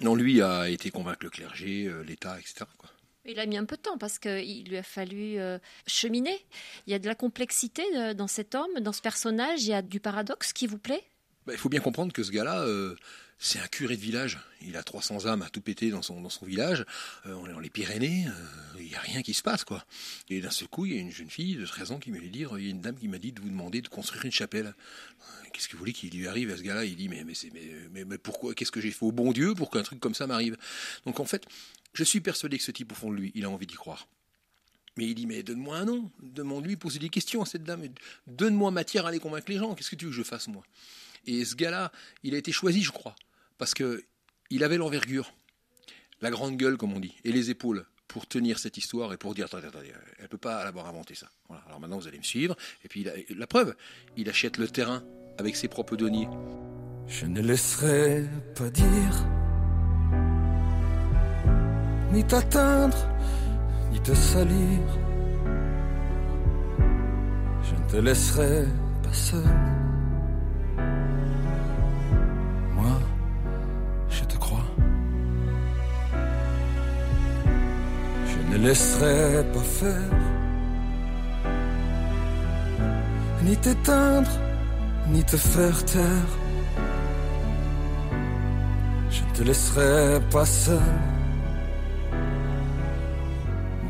Non, 0.00 0.14
lui 0.14 0.40
a 0.40 0.68
été 0.68 0.90
convaincre 0.90 1.20
le 1.22 1.30
clergé, 1.30 1.86
euh, 1.86 2.02
l'État, 2.02 2.38
etc. 2.38 2.64
quoi. 2.78 2.90
Il 3.24 3.38
a 3.38 3.46
mis 3.46 3.56
un 3.56 3.64
peu 3.64 3.76
de 3.76 3.82
temps 3.82 3.98
parce 3.98 4.18
qu'il 4.18 4.64
lui 4.68 4.76
a 4.76 4.82
fallu 4.82 5.38
euh, 5.38 5.58
cheminer. 5.86 6.44
Il 6.86 6.90
y 6.92 6.94
a 6.94 6.98
de 6.98 7.06
la 7.06 7.14
complexité 7.14 7.84
euh, 7.94 8.14
dans 8.14 8.26
cet 8.26 8.54
homme, 8.54 8.80
dans 8.80 8.92
ce 8.92 9.00
personnage. 9.00 9.62
Il 9.62 9.68
y 9.68 9.74
a 9.74 9.82
du 9.82 10.00
paradoxe 10.00 10.52
qui 10.52 10.66
vous 10.66 10.78
plaît? 10.78 11.04
Bah, 11.46 11.52
il 11.52 11.58
faut 11.58 11.68
bien 11.68 11.80
comprendre 11.80 12.12
que 12.12 12.22
ce 12.24 12.32
gars-là, 12.32 12.62
euh, 12.62 12.96
c'est 13.44 13.58
un 13.58 13.66
curé 13.66 13.96
de 13.96 14.00
village. 14.00 14.38
Il 14.64 14.76
a 14.76 14.84
300 14.84 15.26
âmes 15.26 15.42
à 15.42 15.50
tout 15.50 15.60
péter 15.60 15.90
dans 15.90 16.00
son, 16.00 16.20
dans 16.20 16.30
son 16.30 16.46
village. 16.46 16.86
Euh, 17.26 17.34
on 17.34 17.48
est 17.48 17.52
dans 17.52 17.58
les 17.58 17.70
Pyrénées, 17.70 18.26
euh, 18.28 18.78
il 18.78 18.86
n'y 18.86 18.94
a 18.94 19.00
rien 19.00 19.22
qui 19.22 19.34
se 19.34 19.42
passe, 19.42 19.64
quoi. 19.64 19.84
Et 20.28 20.40
d'un 20.40 20.50
seul 20.50 20.68
coup, 20.68 20.86
il 20.86 20.94
y 20.94 20.96
a 20.96 21.00
une 21.00 21.10
jeune 21.10 21.28
fille 21.28 21.56
de 21.56 21.66
13 21.66 21.90
ans 21.90 21.98
qui 21.98 22.12
me 22.12 22.20
dit 22.20 22.30
il 22.32 22.64
y 22.64 22.68
a 22.68 22.70
une 22.70 22.80
dame 22.80 22.94
qui 22.94 23.08
m'a 23.08 23.18
dit 23.18 23.32
de 23.32 23.40
vous 23.40 23.48
demander 23.48 23.82
de 23.82 23.88
construire 23.88 24.24
une 24.24 24.30
chapelle. 24.30 24.66
Euh, 24.66 25.48
Qu'est-ce 25.52 25.66
que 25.66 25.72
vous 25.72 25.80
voulez 25.80 25.92
qu'il 25.92 26.16
lui 26.16 26.28
arrive 26.28 26.52
à 26.52 26.56
ce 26.56 26.62
gars-là? 26.62 26.84
Il 26.84 26.94
dit, 26.94 27.08
mais, 27.08 27.24
mais, 27.24 27.34
mais, 27.90 28.04
mais 28.04 28.16
pourquoi 28.16 28.54
Qu'est-ce 28.54 28.70
que 28.70 28.80
j'ai 28.80 28.92
fait 28.92 29.04
au 29.04 29.10
bon 29.10 29.32
Dieu 29.32 29.54
pour 29.56 29.72
qu'un 29.72 29.82
truc 29.82 29.98
comme 29.98 30.14
ça 30.14 30.28
m'arrive? 30.28 30.56
Donc 31.04 31.18
en 31.18 31.24
fait, 31.24 31.44
je 31.94 32.04
suis 32.04 32.20
persuadé 32.20 32.58
que 32.58 32.64
ce 32.64 32.70
type, 32.70 32.92
au 32.92 32.94
fond 32.94 33.10
de 33.10 33.16
lui, 33.16 33.32
il 33.34 33.44
a 33.44 33.50
envie 33.50 33.66
d'y 33.66 33.74
croire. 33.74 34.06
Mais 34.96 35.06
il 35.06 35.16
dit, 35.16 35.26
mais 35.26 35.42
donne-moi 35.42 35.78
un 35.78 35.84
nom, 35.86 36.12
demande-lui, 36.22 36.76
pose 36.76 36.96
des 36.96 37.08
questions 37.08 37.42
à 37.42 37.46
cette 37.46 37.64
dame, 37.64 37.82
donne-moi 38.28 38.70
matière 38.70 39.06
à 39.06 39.08
aller 39.08 39.18
convaincre 39.18 39.50
les 39.50 39.58
gens, 39.58 39.74
qu'est-ce 39.74 39.90
que 39.90 39.96
tu 39.96 40.04
veux 40.04 40.10
que 40.12 40.16
je 40.16 40.22
fasse 40.22 40.46
moi? 40.46 40.62
Et 41.26 41.44
ce 41.44 41.54
gars-là, 41.54 41.90
il 42.22 42.34
a 42.34 42.38
été 42.38 42.52
choisi, 42.52 42.82
je 42.82 42.90
crois, 42.90 43.16
parce 43.62 43.74
que 43.74 44.02
il 44.50 44.64
avait 44.64 44.76
l'envergure, 44.76 45.32
la 46.20 46.30
grande 46.30 46.56
gueule, 46.56 46.76
comme 46.76 46.92
on 46.94 46.98
dit, 46.98 47.14
et 47.22 47.30
les 47.30 47.50
épaules 47.50 47.86
pour 48.08 48.26
tenir 48.26 48.58
cette 48.58 48.76
histoire 48.76 49.12
et 49.12 49.16
pour 49.16 49.36
dire, 49.36 49.44
attendez, 49.44 49.68
elle 50.18 50.28
peut 50.28 50.36
pas 50.36 50.64
l'avoir 50.64 50.88
inventé 50.88 51.14
ça. 51.14 51.28
Alors 51.68 51.78
maintenant, 51.78 52.00
vous 52.00 52.08
allez 52.08 52.18
me 52.18 52.24
suivre, 52.24 52.56
et 52.84 52.88
puis 52.88 53.06
la 53.28 53.46
preuve, 53.46 53.76
il 54.16 54.28
achète 54.28 54.58
le 54.58 54.66
terrain 54.66 55.04
avec 55.38 55.54
ses 55.54 55.68
propres 55.68 55.94
deniers. 55.94 56.26
Je 57.06 57.24
ne 57.26 57.40
laisserai 57.40 58.24
pas 58.56 58.68
dire, 58.68 59.26
ni 62.10 62.26
t'atteindre, 62.26 62.98
ni 63.92 64.02
te 64.02 64.12
salir. 64.12 64.80
Je 67.62 67.74
ne 67.80 67.88
te 67.88 67.96
laisserai 67.98 68.64
pas 69.04 69.12
seul. 69.12 69.81
Ne 78.52 78.58
laisserai 78.58 79.44
pas 79.52 79.60
faire, 79.60 80.10
ni 83.42 83.56
t'éteindre, 83.56 84.30
ni 85.08 85.22
te 85.24 85.36
faire 85.36 85.84
taire. 85.84 86.28
Je 89.10 89.22
ne 89.22 89.34
te 89.34 89.42
laisserai 89.42 90.20
pas 90.30 90.46
seul. 90.46 90.80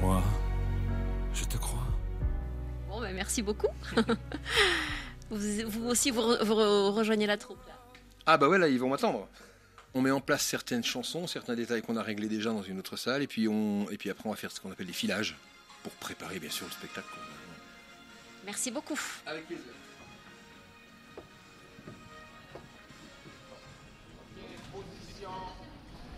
Moi, 0.01 0.23
je 1.35 1.45
te 1.45 1.57
crois. 1.57 1.87
Bon, 2.89 3.01
ben, 3.01 3.15
merci 3.15 3.43
beaucoup. 3.43 3.69
vous, 5.31 5.39
vous 5.69 5.89
aussi, 5.89 6.11
vous, 6.11 6.21
re- 6.23 6.43
vous 6.45 6.55
re- 6.55 6.91
rejoignez 6.93 7.27
la 7.27 7.37
troupe. 7.37 7.59
là. 7.69 7.75
Ah 8.27 8.37
bah 8.37 8.49
ouais, 8.49 8.59
là, 8.59 8.69
ils 8.69 8.79
vont 8.79 8.89
m'attendre. 8.89 9.29
On 9.95 10.01
met 10.01 10.11
en 10.11 10.21
place 10.21 10.43
certaines 10.43 10.85
chansons, 10.85 11.27
certains 11.27 11.55
détails 11.55 11.83
qu'on 11.83 11.97
a 11.97 12.03
réglés 12.03 12.29
déjà 12.29 12.51
dans 12.51 12.63
une 12.63 12.79
autre 12.79 12.97
salle, 12.97 13.23
et 13.23 13.27
puis, 13.27 13.47
on, 13.49 13.89
et 13.91 13.99
puis 13.99 14.09
après, 14.11 14.27
on 14.27 14.31
va 14.31 14.37
faire 14.37 14.51
ce 14.51 14.61
qu'on 14.61 14.73
appelle 14.73 14.87
des 14.87 14.93
filages, 14.93 15.37
pour 15.83 15.93
préparer, 15.93 16.39
bien 16.39 16.51
sûr, 16.51 16.67
le 16.67 16.73
spectacle. 16.73 17.09
Merci 18.45 18.71
beaucoup. 18.71 18.99
Avec 19.27 19.47
plaisir. 19.47 19.65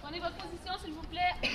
Prenez 0.03 0.21
votre 0.21 0.37
position, 0.37 0.79
s'il 0.85 0.93
vous 0.93 1.07
plaît. 1.09 1.51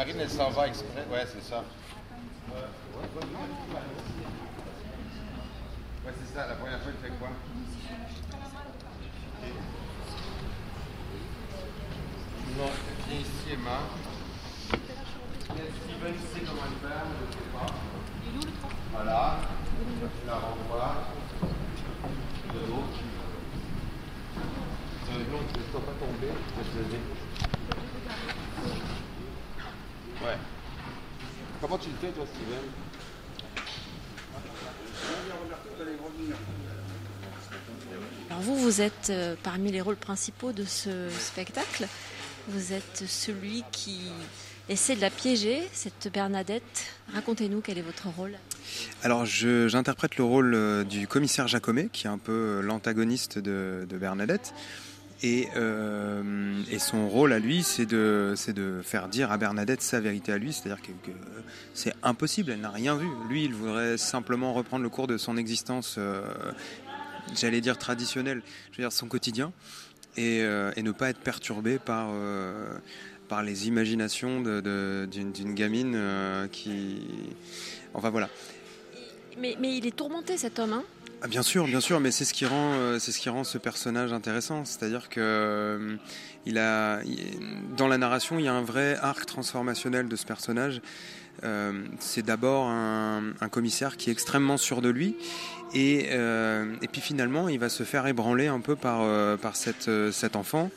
Marine, 0.00 0.16
elle 0.18 0.30
s'en 0.30 0.48
va 0.48 0.66
exprès. 0.66 1.04
Ouais, 1.12 1.26
c'est 1.30 1.42
ça. 1.42 1.58
Ouais, 2.48 2.64
c'est 6.18 6.34
ça. 6.34 6.46
La 6.46 6.54
première 6.54 6.80
fois, 6.80 6.90
il 6.90 7.00
fait 7.06 7.14
quoi? 7.18 7.28
Non, 12.56 12.70
viens 13.08 13.20
ici, 13.20 13.52
Emma. 13.52 13.80
Steven 15.50 16.16
sait 16.32 16.44
comment 16.46 16.64
le 16.64 16.88
faire, 16.88 17.04
je 17.04 17.26
ne 17.26 17.32
sais 17.32 17.50
pas. 17.52 17.68
Voilà. 18.94 19.36
Tu 20.00 20.26
la 20.26 20.32
renvoies. 20.32 20.94
De 22.54 22.60
l'autre. 22.60 23.00
De 25.12 25.18
l'autre, 25.30 25.52
ne 25.58 25.72
dois 25.72 25.82
pas 25.82 25.96
tomber. 26.00 26.32
Je 26.56 26.62
te 26.70 26.78
le 26.78 26.84
dis. 26.84 27.19
Ouais. 30.22 30.36
Comment 31.60 31.78
tu 31.78 31.88
le 31.90 31.96
fais, 32.00 32.12
toi, 32.12 32.24
Steven 32.26 32.58
Alors 38.30 38.42
vous, 38.42 38.56
vous 38.56 38.80
êtes 38.80 39.08
euh, 39.10 39.34
parmi 39.42 39.72
les 39.72 39.80
rôles 39.80 39.96
principaux 39.96 40.52
de 40.52 40.64
ce 40.64 41.08
spectacle. 41.10 41.86
Vous 42.48 42.72
êtes 42.72 43.04
celui 43.06 43.64
qui 43.72 44.00
essaie 44.68 44.94
de 44.96 45.00
la 45.00 45.10
piéger, 45.10 45.62
cette 45.72 46.10
Bernadette. 46.12 46.86
Racontez-nous 47.12 47.60
quel 47.60 47.78
est 47.78 47.82
votre 47.82 48.08
rôle. 48.08 48.32
Alors 49.02 49.26
je- 49.26 49.66
j'interprète 49.68 50.16
le 50.16 50.24
rôle 50.24 50.54
euh, 50.54 50.84
du 50.84 51.08
commissaire 51.08 51.48
Jacomet, 51.48 51.88
qui 51.92 52.06
est 52.06 52.10
un 52.10 52.18
peu 52.18 52.32
euh, 52.32 52.60
l'antagoniste 52.60 53.38
de, 53.38 53.84
de 53.88 53.98
Bernadette. 53.98 54.54
Et, 55.22 55.48
euh, 55.54 56.62
et 56.70 56.78
son 56.78 57.08
rôle 57.08 57.34
à 57.34 57.38
lui, 57.38 57.62
c'est 57.62 57.84
de, 57.84 58.34
de 58.54 58.80
faire 58.82 59.08
dire 59.08 59.30
à 59.30 59.36
Bernadette 59.36 59.82
sa 59.82 60.00
vérité 60.00 60.32
à 60.32 60.38
lui, 60.38 60.52
c'est-à-dire 60.52 60.82
que, 60.82 60.92
c'est 61.74 61.92
impossible, 62.02 62.52
elle 62.52 62.60
n'a 62.60 62.70
rien 62.70 62.96
vu. 62.96 63.06
Lui, 63.28 63.44
il 63.44 63.52
voudrait 63.54 63.98
simplement 63.98 64.54
reprendre 64.54 64.82
le 64.82 64.88
cours 64.88 65.06
de 65.06 65.18
son 65.18 65.36
existence, 65.36 65.96
euh, 65.98 66.22
j'allais 67.34 67.60
dire 67.60 67.76
traditionnelle, 67.76 68.40
je 68.72 68.78
veux 68.78 68.84
dire 68.84 68.92
son 68.92 69.08
quotidien, 69.08 69.52
et, 70.16 70.40
euh, 70.42 70.72
et 70.76 70.82
ne 70.82 70.90
pas 70.90 71.10
être 71.10 71.20
perturbé 71.20 71.78
par, 71.78 72.08
par 73.28 73.42
les 73.42 73.68
imaginations 73.68 74.40
d'une 74.40 75.54
gamine 75.54 76.48
qui... 76.50 77.02
Enfin 77.92 78.08
voilà. 78.08 78.30
Mais, 79.38 79.56
mais 79.60 79.76
il 79.76 79.86
est 79.86 79.96
tourmenté 79.96 80.38
cet 80.38 80.58
homme, 80.58 80.72
hein 80.72 80.84
Ah, 81.22 81.28
bien 81.28 81.42
sûr, 81.42 81.66
bien 81.66 81.80
sûr, 81.80 82.00
mais 82.00 82.10
c'est 82.10 82.24
ce 82.24 82.32
qui 82.32 82.46
rend, 82.46 82.72
euh, 82.72 82.98
c'est 82.98 83.12
ce 83.12 83.18
qui 83.18 83.28
rend 83.28 83.44
ce 83.44 83.58
personnage 83.58 84.10
intéressant. 84.10 84.64
C'est-à-dire 84.64 85.10
que 85.10 85.20
euh, 85.20 85.96
il 86.46 86.56
a, 86.56 87.00
dans 87.76 87.88
la 87.88 87.98
narration, 87.98 88.38
il 88.38 88.46
y 88.46 88.48
a 88.48 88.54
un 88.54 88.62
vrai 88.62 88.96
arc 89.02 89.26
transformationnel 89.26 90.08
de 90.08 90.16
ce 90.16 90.24
personnage. 90.24 90.80
Euh, 91.44 91.84
c'est 91.98 92.24
d'abord 92.24 92.68
un, 92.68 93.34
commissaire 93.50 93.98
qui 93.98 94.08
est 94.08 94.12
extrêmement 94.12 94.56
sûr 94.56 94.80
de 94.80 94.88
lui, 94.88 95.16
et, 95.74 96.10
et 96.10 96.88
puis 96.90 97.00
finalement, 97.00 97.48
il 97.48 97.58
va 97.58 97.68
se 97.68 97.82
faire 97.82 98.06
ébranler 98.06 98.46
un 98.46 98.60
peu 98.60 98.76
par, 98.76 99.02
par 99.38 99.56
cette, 99.56 99.90
cet 100.12 100.36
enfant, 100.36 100.70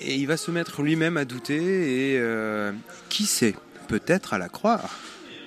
et 0.00 0.16
il 0.16 0.26
va 0.26 0.36
se 0.36 0.50
mettre 0.50 0.82
lui-même 0.82 1.16
à 1.16 1.24
douter. 1.24 2.14
Et 2.14 2.22
qui 3.08 3.24
sait, 3.24 3.54
peut-être 3.88 4.34
à 4.34 4.38
la 4.38 4.48
croire. 4.48 4.98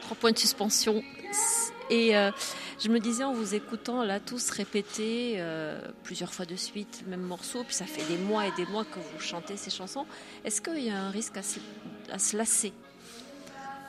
Trois 0.01 0.17
points 0.17 0.31
de 0.31 0.39
suspension. 0.39 1.03
Et 1.89 2.15
euh, 2.15 2.32
je 2.80 2.89
me 2.89 2.99
disais 2.99 3.23
en 3.23 3.34
vous 3.34 3.56
écoutant 3.56 4.04
là 4.04 4.19
tous 4.19 4.52
répéter 4.52 5.36
euh, 5.38 5.80
plusieurs 6.04 6.34
fois 6.34 6.45
de 6.45 6.56
suite 6.56 7.02
le 7.06 7.12
même 7.12 7.21
morceau, 7.21 7.63
puis 7.63 7.73
ça 7.75 7.86
fait 7.86 8.04
des 8.08 8.17
mois 8.17 8.45
et 8.45 8.52
des 8.56 8.65
mois 8.67 8.86
que 8.86 8.99
vous 8.99 9.19
chantez 9.19 9.58
ces 9.58 9.71
chansons. 9.71 10.06
Est-ce 10.45 10.62
qu'il 10.62 10.84
y 10.84 10.91
a 10.91 11.02
un 11.02 11.10
risque 11.10 11.38
à 11.38 11.41
se, 12.19 12.38
lasser? 12.38 12.73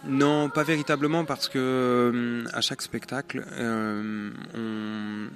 Non, 0.07 0.49
pas 0.49 0.63
véritablement 0.63 1.27
parce 1.27 1.51
que 1.51 1.59
euh, 1.59 2.45
à 2.55 2.63
chaque 2.63 2.81
spectacle, 2.81 3.45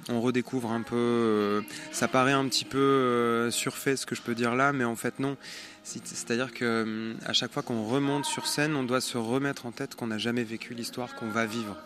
on, 0.09 0.21
redécouvre 0.21 0.71
un 0.71 0.81
peu. 0.81 1.63
ça 1.91 2.07
paraît 2.07 2.31
un 2.31 2.47
petit 2.47 2.65
peu 2.65 3.49
surfait 3.51 3.95
ce 3.95 4.07
que 4.07 4.15
je 4.15 4.23
peux 4.23 4.33
dire 4.33 4.55
là, 4.55 4.73
mais 4.73 4.85
en 4.85 4.95
fait 4.95 5.19
non. 5.19 5.37
C'est- 5.83 6.07
C'est-à-dire 6.07 6.51
que 6.51 7.13
à 7.27 7.33
chaque 7.33 7.51
fois 7.51 7.61
qu'on 7.61 7.83
remonte 7.83 8.25
sur 8.25 8.47
scène, 8.47 8.75
on 8.75 8.81
doit 8.83 9.01
se 9.01 9.19
remettre 9.19 9.67
en 9.67 9.71
tête 9.71 9.93
qu'on 9.93 10.07
n'a 10.07 10.17
jamais 10.17 10.43
vécu 10.43 10.73
l'histoire 10.73 11.13
qu'on 11.13 11.29
va 11.29 11.45
vivre 11.45 11.77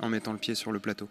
en 0.00 0.08
mettant 0.08 0.32
le 0.32 0.38
pied 0.38 0.54
sur 0.54 0.72
le 0.72 0.78
plateau. 0.78 1.08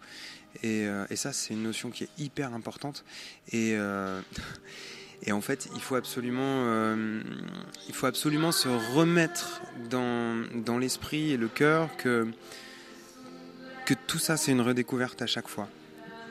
Et, 0.62 0.86
euh, 0.86 1.04
et 1.10 1.16
ça, 1.16 1.32
c'est 1.32 1.54
une 1.54 1.62
notion 1.62 1.90
qui 1.90 2.04
est 2.04 2.10
hyper 2.18 2.54
importante. 2.54 3.04
Et 3.52 3.74
euh, 3.76 4.20
et 5.22 5.32
en 5.32 5.40
fait, 5.40 5.68
il 5.74 5.80
faut 5.80 5.96
absolument, 5.96 6.64
euh, 6.66 7.20
il 7.88 7.94
faut 7.94 8.06
absolument 8.06 8.52
se 8.52 8.68
remettre 8.68 9.62
dans, 9.90 10.44
dans 10.54 10.78
l'esprit 10.78 11.32
et 11.32 11.36
le 11.36 11.48
cœur 11.48 11.96
que, 11.96 12.28
que 13.84 13.94
tout 14.06 14.18
ça, 14.18 14.36
c'est 14.36 14.52
une 14.52 14.60
redécouverte 14.60 15.20
à 15.22 15.26
chaque 15.26 15.48
fois. 15.48 15.68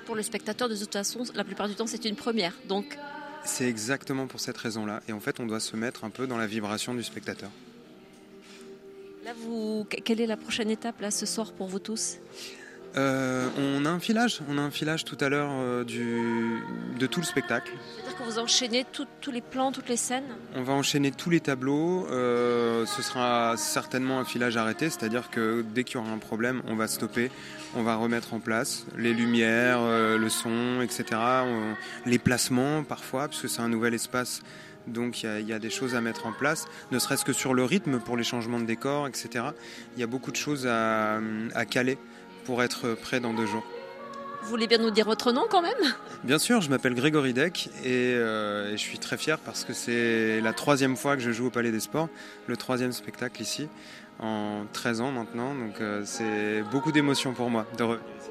Pour 0.05 0.15
le 0.15 0.23
spectateur, 0.23 0.69
de 0.69 0.75
toute 0.75 0.93
façon, 0.93 1.23
la 1.35 1.43
plupart 1.43 1.67
du 1.67 1.75
temps, 1.75 1.87
c'est 1.87 2.05
une 2.05 2.15
première. 2.15 2.53
Donc, 2.67 2.97
C'est 3.43 3.67
exactement 3.67 4.25
pour 4.25 4.39
cette 4.39 4.57
raison-là. 4.57 5.01
Et 5.07 5.11
en 5.11 5.19
fait, 5.19 5.39
on 5.39 5.45
doit 5.45 5.59
se 5.59 5.75
mettre 5.75 6.05
un 6.05 6.09
peu 6.09 6.27
dans 6.27 6.37
la 6.37 6.47
vibration 6.47 6.93
du 6.93 7.03
spectateur. 7.03 7.51
Là, 9.27 9.33
vous, 9.45 9.85
quelle 10.05 10.21
est 10.21 10.25
la 10.25 10.37
prochaine 10.37 10.69
étape 10.69 11.01
là 11.01 11.11
ce 11.11 11.25
soir 11.25 11.51
pour 11.51 11.67
vous 11.67 11.79
tous? 11.79 12.15
Euh, 12.95 13.49
on 13.59 13.85
a 13.85 13.89
un 13.89 13.99
filage, 13.99 14.39
on 14.49 14.57
a 14.57 14.61
un 14.61 14.71
filage 14.71 15.03
tout 15.03 15.17
à 15.19 15.27
l'heure 15.29 15.51
euh, 15.51 15.83
du- 15.83 16.61
de 16.97 17.05
tout 17.05 17.19
le 17.19 17.25
spectacle. 17.25 17.71
C'est-à-dire 17.97 18.17
que 18.17 18.23
vous 18.23 18.39
enchaînez 18.39 18.85
tout- 18.91 19.05
tous 19.21 19.29
les 19.31 19.41
plans, 19.41 19.71
toutes 19.73 19.89
les 19.89 19.97
scènes? 19.97 20.23
On 20.55 20.63
va 20.63 20.71
enchaîner 20.73 21.11
tous 21.11 21.29
les 21.29 21.41
tableaux. 21.41 22.07
euh, 22.09 22.85
ce 22.85 23.01
sera 23.01 23.55
certainement 23.57 24.19
un 24.19 24.25
filage 24.25 24.55
arrêté, 24.55 24.89
c'est-à-dire 24.89 25.29
que 25.29 25.63
dès 25.75 25.83
qu'il 25.83 25.95
y 25.95 25.97
aura 25.99 26.09
un 26.11 26.17
problème, 26.17 26.61
on 26.65 26.75
va 26.75 26.87
stopper, 26.87 27.29
on 27.75 27.83
va 27.83 27.95
remettre 27.97 28.33
en 28.33 28.39
place 28.39 28.85
les 28.97 29.13
lumières, 29.13 29.81
le 29.83 30.29
son, 30.29 30.81
etc. 30.81 31.03
On- 31.43 31.75
les 32.09 32.17
placements 32.19 32.83
parfois, 32.83 33.27
parce 33.27 33.41
que 33.41 33.47
c'est 33.49 33.61
un 33.61 33.69
nouvel 33.69 33.93
espace. 33.93 34.41
Donc 34.87 35.23
il 35.23 35.25
y, 35.25 35.29
a- 35.29 35.39
il 35.39 35.47
y 35.47 35.53
a 35.53 35.59
des 35.59 35.69
choses 35.69 35.95
à 35.95 36.01
mettre 36.01 36.25
en 36.25 36.31
place, 36.33 36.65
ne 36.91 36.99
serait-ce 36.99 37.25
que 37.25 37.33
sur 37.33 37.53
le 37.53 37.63
rythme 37.63 37.99
pour 37.99 38.17
les 38.17 38.23
changements 38.23 38.59
de 38.59 38.65
décor, 38.65 39.07
etc. 39.07 39.45
Il 39.95 39.99
y 39.99 40.03
a 40.03 40.07
beaucoup 40.07 40.31
de 40.31 40.35
choses 40.37 40.65
à, 40.67 41.19
à 41.55 41.65
caler 41.65 41.97
pour 42.45 42.63
être 42.63 42.93
prêt 42.93 43.19
dans 43.19 43.33
deux 43.33 43.45
jours. 43.45 43.65
Vous 44.43 44.49
voulez 44.49 44.67
bien 44.67 44.77
nous 44.77 44.91
dire 44.91 45.05
votre 45.05 45.33
nom 45.33 45.45
quand 45.49 45.61
même? 45.61 45.73
Bien 46.23 46.37
sûr, 46.39 46.61
je 46.61 46.69
m'appelle 46.69 46.93
Grégory 46.95 47.33
Deck 47.33 47.69
et, 47.83 48.13
euh, 48.15 48.69
et 48.69 48.77
je 48.77 48.81
suis 48.81 48.99
très 48.99 49.17
fier 49.17 49.39
parce 49.39 49.65
que 49.65 49.73
c'est 49.73 50.39
la 50.41 50.53
troisième 50.53 50.95
fois 50.95 51.17
que 51.17 51.21
je 51.21 51.31
joue 51.31 51.47
au 51.47 51.49
Palais 51.49 51.71
des 51.71 51.79
Sports, 51.81 52.07
le 52.47 52.55
troisième 52.55 52.93
spectacle 52.93 53.41
ici, 53.41 53.67
en 54.19 54.61
13 54.71 55.01
ans 55.01 55.11
maintenant. 55.11 55.53
Donc 55.53 55.81
euh, 55.81 56.03
c'est 56.05 56.63
beaucoup 56.71 56.93
d'émotions 56.93 57.33
pour 57.33 57.49
moi 57.49 57.65
de 57.77 57.83
revenir 57.83 58.05
ici. 58.21 58.29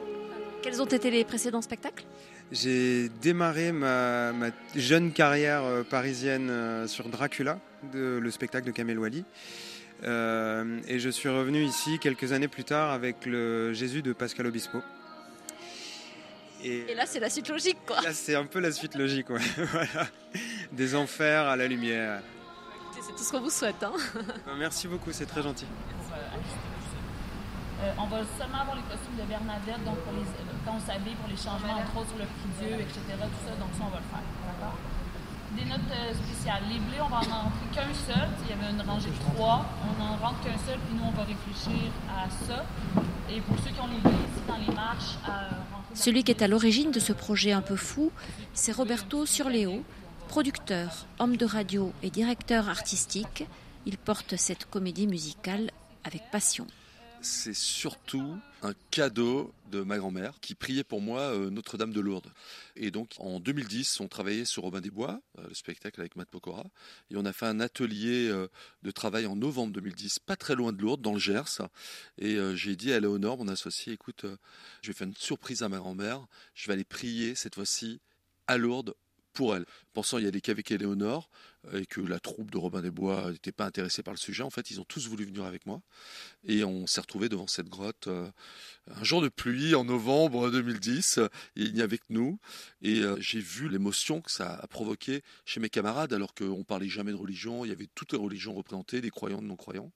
Quels 0.63 0.81
ont 0.81 0.87
été 0.87 1.11
les 1.11 1.25
précédents 1.25 1.61
spectacles? 1.61 2.05
J'ai 2.53 3.09
démarré 3.09 3.73
ma, 3.73 4.33
ma 4.33 4.51
jeune 4.77 5.13
carrière 5.13 5.65
euh, 5.65 5.83
parisienne 5.83 6.49
euh, 6.51 6.87
sur 6.87 7.09
Dracula, 7.09 7.59
de- 7.93 8.19
le 8.23 8.31
spectacle 8.31 8.67
de 8.67 8.71
Kamel 8.71 8.99
Wally. 8.99 9.25
Euh, 10.05 10.79
et 10.87 10.99
je 10.99 11.09
suis 11.09 11.29
revenu 11.29 11.65
ici 11.65 11.99
quelques 11.99 12.33
années 12.33 12.49
plus 12.49 12.65
tard 12.65 12.93
avec 12.93 13.27
le 13.27 13.73
Jésus 13.73 14.03
de 14.03 14.13
Pascal 14.13 14.47
Obispo. 14.47 14.79
Et 16.63 16.95
là, 16.95 17.05
c'est 17.07 17.21
la 17.21 17.31
suite 17.31 17.49
logique, 17.49 17.79
quoi. 17.87 18.01
Là, 18.01 18.13
c'est 18.13 18.35
un 18.35 18.47
peu 18.47 18.61
la 18.61 18.73
suite 18.73 18.95
logique, 18.95 19.31
ouais. 19.31 19.41
voilà. 19.73 20.07
Des 20.73 20.95
enfers 20.95 21.47
à 21.47 21.57
la 21.57 21.67
lumière. 21.67 22.23
C'est 22.95 23.13
tout 23.15 23.23
ce 23.23 23.31
qu'on 23.31 23.41
vous 23.41 23.51
souhaite. 23.51 23.83
Hein. 23.83 23.93
Merci 24.59 24.89
beaucoup, 24.89 25.13
c'est 25.13 25.27
très 25.27 25.43
gentil. 25.43 25.67
Euh, 27.83 27.93
on 28.01 28.07
va 28.07 28.25
seulement 28.41 28.65
avoir 28.65 28.77
les 28.77 28.89
costumes 28.89 29.21
de 29.21 29.27
Bernadette, 29.29 29.85
donc 29.85 30.01
pour 30.01 30.17
les, 30.17 30.25
euh, 30.25 30.65
quand 30.65 30.81
on 30.81 30.85
s'habille 30.85 31.13
pour 31.21 31.29
les 31.29 31.37
changements, 31.37 31.77
entre 31.77 31.93
autres 31.93 32.09
sur 32.09 32.19
le 32.19 32.25
prix 32.25 32.49
Dieu, 32.57 32.73
etc. 32.81 33.05
Tout 33.21 33.43
ça, 33.45 33.53
donc 33.61 33.69
ça, 33.77 33.85
on 33.85 33.93
va 33.93 34.01
le 34.01 34.09
faire. 34.09 34.25
D'accord? 34.49 34.77
Des 35.53 35.67
notes 35.69 35.93
euh, 35.93 36.17
spéciales. 36.17 36.65
Les 36.73 36.81
blés, 36.81 37.05
on 37.05 37.13
va 37.13 37.21
en 37.21 37.53
rentrer 37.53 37.69
qu'un 37.77 37.93
seul. 37.93 38.29
Il 38.45 38.49
y 38.49 38.55
avait 38.57 38.73
une 38.73 38.81
rangée 38.81 39.13
de 39.13 39.21
trois. 39.29 39.69
On 39.85 39.93
n'en 40.01 40.17
rentre 40.17 40.41
qu'un 40.41 40.57
seul, 40.65 40.81
puis 40.89 40.97
nous, 40.97 41.05
on 41.05 41.13
va 41.13 41.29
réfléchir 41.29 41.93
à 42.09 42.25
ça. 42.33 42.65
Et 43.29 43.41
pour 43.45 43.57
ceux 43.61 43.71
qui 43.71 43.81
ont 43.81 43.93
les 43.93 44.01
blés 44.01 44.25
ici 44.25 44.43
dans 44.49 44.57
les 44.57 44.73
marches, 44.73 45.21
à 45.29 45.53
Celui 45.93 46.25
qui 46.25 46.33
est 46.33 46.43
à 46.43 46.49
l'origine 46.49 46.91
de 46.91 47.01
ce 47.01 47.13
projet 47.13 47.53
un 47.53 47.63
peu 47.63 47.77
fou, 47.77 48.11
c'est 48.55 48.73
Roberto 48.73 49.27
Surleo, 49.27 49.85
producteur, 50.29 51.07
homme 51.19 51.37
de 51.37 51.45
radio 51.45 51.93
et 52.03 52.09
directeur 52.09 52.69
artistique. 52.69 53.45
Il 53.85 53.99
porte 53.99 54.37
cette 54.37 54.65
comédie 54.65 55.07
musicale 55.07 55.71
avec 56.05 56.31
passion. 56.31 56.67
C'est 57.21 57.55
surtout 57.55 58.39
un 58.63 58.73
cadeau 58.91 59.53
de 59.71 59.83
ma 59.83 59.99
grand-mère 59.99 60.39
qui 60.41 60.55
priait 60.55 60.85
pour 60.85 61.01
moi 61.01 61.21
euh, 61.21 61.51
Notre-Dame 61.51 61.93
de 61.93 62.01
Lourdes. 62.01 62.31
Et 62.77 62.91
donc 62.91 63.11
en 63.19 63.41
2010, 63.41 64.01
on 64.01 64.09
travaillait 64.09 64.45
sur 64.45 64.63
Robin 64.63 64.81
des 64.81 64.91
Bois, 64.91 65.21
euh, 65.39 65.49
le 65.49 65.55
spectacle 65.55 66.01
avec 66.01 66.17
Matt 66.17 66.29
Pokora, 66.29 66.65
et 67.11 67.17
on 67.17 67.25
a 67.25 67.33
fait 67.33 67.47
un 67.47 67.61
atelier 67.61 68.29
euh, 68.29 68.49
de 68.83 68.91
travail 68.91 69.27
en 69.27 69.37
novembre 69.37 69.73
2010, 69.73 70.21
pas 70.21 70.37
très 70.37 70.55
loin 70.55 70.73
de 70.73 70.81
Lourdes, 70.81 71.03
dans 71.03 71.13
le 71.13 71.19
Gers. 71.19 71.63
Et 72.19 72.39
j'ai 72.55 72.77
dit 72.77 72.93
à 72.93 73.01
Léonore, 73.01 73.39
mon 73.39 73.49
associé, 73.49 73.93
écoute, 73.93 74.25
je 74.83 74.89
vais 74.89 74.95
faire 74.95 75.07
une 75.07 75.15
surprise 75.15 75.63
à 75.63 75.69
ma 75.69 75.79
grand-mère, 75.79 76.27
je 76.55 76.67
vais 76.67 76.75
aller 76.75 76.85
prier 76.85 77.35
cette 77.35 77.55
fois-ci 77.55 78.01
à 78.47 78.57
Lourdes 78.57 78.95
pour 79.37 79.55
elle. 79.55 79.65
Pensant 79.93 80.19
y 80.19 80.27
aller 80.27 80.41
qu'avec 80.41 80.71
Éléonore 80.71 81.31
euh, 81.73 81.81
et 81.81 81.87
que 81.87 82.01
la 82.01 82.19
troupe 82.19 82.51
de 82.51 82.59
Robin 82.59 82.83
des 82.83 82.91
Bois 82.91 83.31
n'était 83.31 83.53
pas 83.53 83.67
intéressée 83.67 84.03
par 84.03 84.13
le 84.15 84.19
sujet, 84.19 84.43
en 84.43 84.51
fait, 84.51 84.71
ils 84.71 84.81
ont 84.81 84.85
tous 84.85 85.07
voulu 85.09 85.25
venir 85.25 85.45
avec 85.45 85.67
moi. 85.67 85.81
Et 86.45 86.65
on 86.65 86.87
s'est 86.87 87.01
retrouvés 87.01 87.29
devant 87.29 87.47
cette 87.47 87.69
grotte 87.69 88.09
euh, 88.09 88.29
un 88.95 89.05
jour 89.05 89.21
de 89.23 89.29
pluie 89.29 89.75
en 89.75 89.85
novembre 89.85 90.51
2010. 90.51 91.19
euh, 91.19 91.29
Il 91.57 91.77
y 91.77 91.83
avait 91.83 91.99
que 91.99 92.05
nous. 92.11 92.39
Et 92.83 93.01
euh, 93.01 93.17
j'ai 93.21 93.41
vu 93.41 93.69
l'émotion 93.69 94.21
que 94.21 94.31
ça 94.31 94.55
a 94.55 94.67
provoqué 94.67 95.23
chez 95.45 95.61
mes 95.61 95.71
camarades, 95.71 96.13
alors 96.13 96.35
qu'on 96.35 96.65
parlait 96.65 96.89
jamais 96.89 97.13
de 97.13 97.17
religion. 97.17 97.65
Il 97.65 97.69
y 97.69 97.73
avait 97.73 97.89
toutes 97.95 98.13
les 98.13 98.19
religions 98.19 98.55
représentées, 98.55 99.01
des 99.01 99.11
croyants, 99.11 99.41
des 99.43 99.49
non-croyants. 99.49 99.93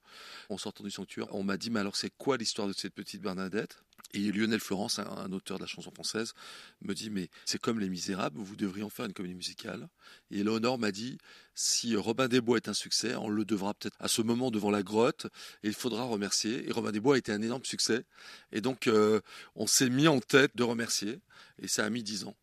En 0.49 0.59
sortant 0.59 0.85
du 0.85 0.91
sanctuaire, 0.91 1.27
on 1.35 1.45
m'a 1.45 1.57
dit, 1.57 1.71
mais 1.71 1.81
alors 1.81 1.97
c'est 1.97 2.11
quoi 2.17 2.37
l'histoire 2.37 2.69
de 2.69 2.73
cette 2.73 2.95
petite 2.95 3.23
Bernadette? 3.23 3.83
Et 4.13 4.33
Lionel 4.33 4.61
Florence, 4.61 4.99
un, 4.99 5.33
auteur 5.33 5.59
de 5.59 5.63
la 5.63 5.69
chanson 5.69 5.91
française, 5.91 6.35
me 6.83 6.95
dit 6.95 7.11
mais 7.11 7.31
c'est 7.45 7.61
comme 7.61 7.79
Les 7.79 7.89
Misérables, 7.89 8.41
vous 8.41 8.57
devriez 8.57 8.85
en 8.85 8.91
faire 8.91 9.07
une 9.07 9.13
comédie 9.13 9.35
musicale. 9.35 9.89
Et 10.31 10.43
Léonore 10.43 10.79
m'a 10.79 10.91
dit 10.91 11.19
si 11.55 11.95
Robin 11.97 12.29
des 12.29 12.41
Bois 12.41 12.57
est 12.57 12.69
un 12.69 12.75
succès, 12.75 13.15
on 13.15 13.29
le 13.29 13.45
devra 13.45 13.75
peut-être 13.75 13.97
à 14.01 14.09
ce 14.09 14.23
moment 14.23 14.51
devant 14.51 14.71
la 14.71 14.83
grotte 14.83 15.27
et 15.63 15.69
il 15.69 15.75
faudra 15.75 16.05
remercier. 16.05 16.69
Et 16.69 16.73
Robin 16.73 16.93
des 16.93 17.01
Bois 17.01 17.15
a 17.15 17.19
été 17.19 17.33
un 17.33 17.43
énorme 17.43 17.65
succès. 17.65 18.05
Et 18.53 18.61
donc 18.61 18.87
euh, 18.87 19.21
on 19.55 19.67
s'est 19.67 19.91
mis 19.91 20.09
en 20.09 20.21
tête 20.21 20.57
de 20.57 20.63
remercier 20.63 21.21
et 21.59 21.69
ça 21.69 21.85
a 21.85 21.91
mis 21.91 22.03
dix 22.03 22.25
ans. 22.25 22.35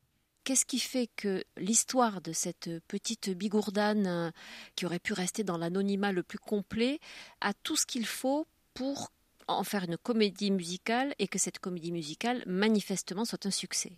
Qu'est-ce 0.47 0.65
qui 0.65 0.79
fait 0.79 1.09
que 1.17 1.43
l'histoire 1.57 2.21
de 2.21 2.31
cette 2.31 2.69
petite 2.87 3.29
bigourdane 3.31 4.07
euh, 4.07 4.31
qui 4.77 4.85
aurait 4.85 4.97
pu 4.97 5.11
rester 5.11 5.43
dans 5.43 5.57
l'anonymat 5.57 6.13
le 6.13 6.23
plus 6.23 6.39
complet 6.39 7.01
a 7.41 7.53
tout 7.53 7.75
ce 7.75 7.85
qu'il 7.85 8.05
faut 8.05 8.47
pour 8.73 9.11
en 9.47 9.63
faire 9.63 9.83
une 9.83 9.97
comédie 9.97 10.51
musicale 10.51 11.13
et 11.19 11.27
que 11.27 11.39
cette 11.39 11.59
comédie 11.59 11.91
musicale 11.91 12.43
manifestement 12.45 13.25
soit 13.25 13.45
un 13.45 13.51
succès 13.51 13.93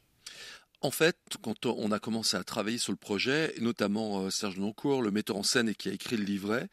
En 0.81 0.91
fait, 0.91 1.17
quand 1.41 1.65
on 1.65 1.91
a 1.91 1.99
commencé 1.99 2.37
à 2.37 2.43
travailler 2.43 2.77
sur 2.77 2.91
le 2.91 2.97
projet, 2.97 3.53
et 3.57 3.61
notamment 3.61 4.21
euh, 4.21 4.29
Serge 4.29 4.57
Noncourt, 4.57 5.01
le 5.01 5.11
metteur 5.11 5.35
en 5.35 5.43
scène 5.43 5.69
et 5.69 5.75
qui 5.75 5.89
a 5.89 5.93
écrit 5.93 6.17
le 6.17 6.23
livret, 6.23 6.69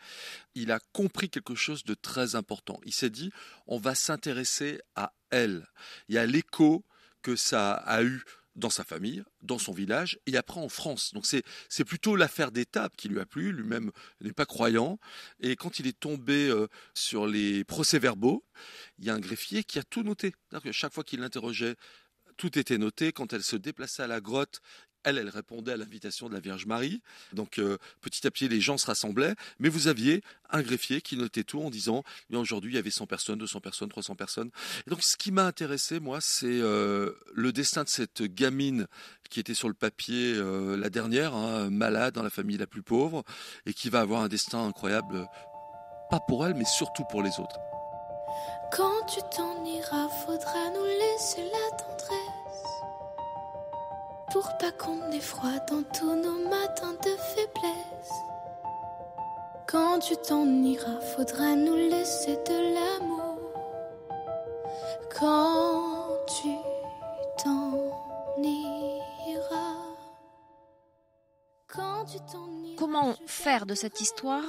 il 0.54 0.70
a 0.70 0.80
compris 0.92 1.28
quelque 1.28 1.54
chose 1.54 1.84
de 1.84 1.94
très 1.94 2.34
important. 2.34 2.80
Il 2.84 2.94
s'est 2.94 3.10
dit, 3.10 3.32
on 3.66 3.78
va 3.78 3.94
s'intéresser 3.94 4.80
à 4.94 5.12
elle. 5.30 5.66
Il 6.08 6.14
y 6.14 6.18
a 6.18 6.26
l'écho 6.26 6.84
que 7.22 7.34
ça 7.34 7.72
a 7.72 8.04
eu 8.04 8.22
dans 8.56 8.70
sa 8.70 8.84
famille, 8.84 9.22
dans 9.42 9.58
son 9.58 9.72
village, 9.72 10.18
et 10.26 10.36
après 10.36 10.60
en 10.60 10.68
France. 10.68 11.12
Donc 11.14 11.26
c'est 11.26 11.84
plutôt 11.84 12.16
l'affaire 12.16 12.50
d'étape 12.50 12.96
qui 12.96 13.08
lui 13.08 13.20
a 13.20 13.26
plu. 13.26 13.52
Lui-même 13.52 13.92
n'est 14.20 14.32
pas 14.32 14.46
croyant. 14.46 14.98
Et 15.40 15.56
quand 15.56 15.78
il 15.78 15.86
est 15.86 15.98
tombé 15.98 16.48
euh, 16.48 16.66
sur 16.94 17.26
les 17.26 17.64
procès-verbaux, 17.64 18.44
il 18.98 19.04
y 19.04 19.10
a 19.10 19.14
un 19.14 19.20
greffier 19.20 19.62
qui 19.62 19.78
a 19.78 19.82
tout 19.82 20.02
noté. 20.02 20.34
Chaque 20.72 20.92
fois 20.92 21.04
qu'il 21.04 21.20
l'interrogeait, 21.20 21.76
tout 22.36 22.58
était 22.58 22.78
noté. 22.78 23.12
Quand 23.12 23.32
elle 23.32 23.42
se 23.42 23.56
déplaçait 23.56 24.02
à 24.02 24.06
la 24.06 24.20
grotte, 24.20 24.60
elle, 25.06 25.18
elle 25.18 25.28
répondait 25.28 25.72
à 25.72 25.76
l'invitation 25.76 26.28
de 26.28 26.34
la 26.34 26.40
Vierge 26.40 26.66
Marie. 26.66 27.00
Donc 27.32 27.58
euh, 27.58 27.78
petit 28.00 28.26
à 28.26 28.30
petit, 28.30 28.48
les 28.48 28.60
gens 28.60 28.76
se 28.76 28.86
rassemblaient. 28.86 29.34
Mais 29.60 29.68
vous 29.68 29.86
aviez 29.86 30.22
un 30.50 30.62
greffier 30.62 31.00
qui 31.00 31.16
notait 31.16 31.44
tout 31.44 31.62
en 31.62 31.70
disant, 31.70 32.02
aujourd'hui, 32.32 32.72
il 32.72 32.74
y 32.74 32.78
avait 32.78 32.90
100 32.90 33.06
personnes, 33.06 33.38
200 33.38 33.60
personnes, 33.60 33.88
300 33.88 34.16
personnes. 34.16 34.50
Et 34.86 34.90
donc 34.90 35.02
ce 35.02 35.16
qui 35.16 35.30
m'a 35.30 35.46
intéressé, 35.46 36.00
moi, 36.00 36.18
c'est 36.20 36.46
euh, 36.46 37.12
le 37.34 37.52
destin 37.52 37.84
de 37.84 37.88
cette 37.88 38.22
gamine 38.22 38.88
qui 39.30 39.38
était 39.40 39.54
sur 39.54 39.68
le 39.68 39.74
papier 39.74 40.34
euh, 40.34 40.76
la 40.76 40.90
dernière, 40.90 41.34
hein, 41.34 41.70
malade 41.70 42.14
dans 42.14 42.22
la 42.22 42.30
famille 42.30 42.58
la 42.58 42.66
plus 42.66 42.82
pauvre, 42.82 43.22
et 43.64 43.74
qui 43.74 43.88
va 43.90 44.00
avoir 44.00 44.22
un 44.22 44.28
destin 44.28 44.66
incroyable, 44.66 45.28
pas 46.10 46.20
pour 46.20 46.46
elle, 46.46 46.54
mais 46.54 46.64
surtout 46.64 47.04
pour 47.04 47.22
les 47.22 47.38
autres. 47.38 47.58
Quand 48.72 49.06
tu 49.06 49.20
t'en 49.36 49.64
iras, 49.64 50.08
faudra 50.26 50.70
nous 50.74 50.84
laisser 50.84 51.42
la 51.42 51.76
tendresse. 51.76 52.25
Pour 54.32 54.56
pas 54.58 54.72
qu'on 54.72 55.10
ait 55.12 55.20
froid 55.20 55.58
dans 55.70 55.82
tous 55.82 56.14
nos 56.14 56.48
matins 56.48 56.94
de 57.04 57.16
faiblesse. 57.16 58.12
Quand 59.66 59.98
tu 60.00 60.16
t'en 60.16 60.46
iras, 60.46 61.00
faudra 61.00 61.54
nous 61.54 61.76
laisser 61.76 62.36
de 62.36 62.74
l'amour. 62.74 63.38
Quand 65.18 66.08
tu 66.26 66.48
t'en 67.42 67.72
iras. 68.42 69.76
Quand 71.68 72.04
tu 72.04 72.18
t'en 72.30 72.48
iras. 72.64 72.76
Comment 72.78 73.14
faire 73.26 73.66
de 73.66 73.74
cette 73.74 74.00
histoire 74.00 74.44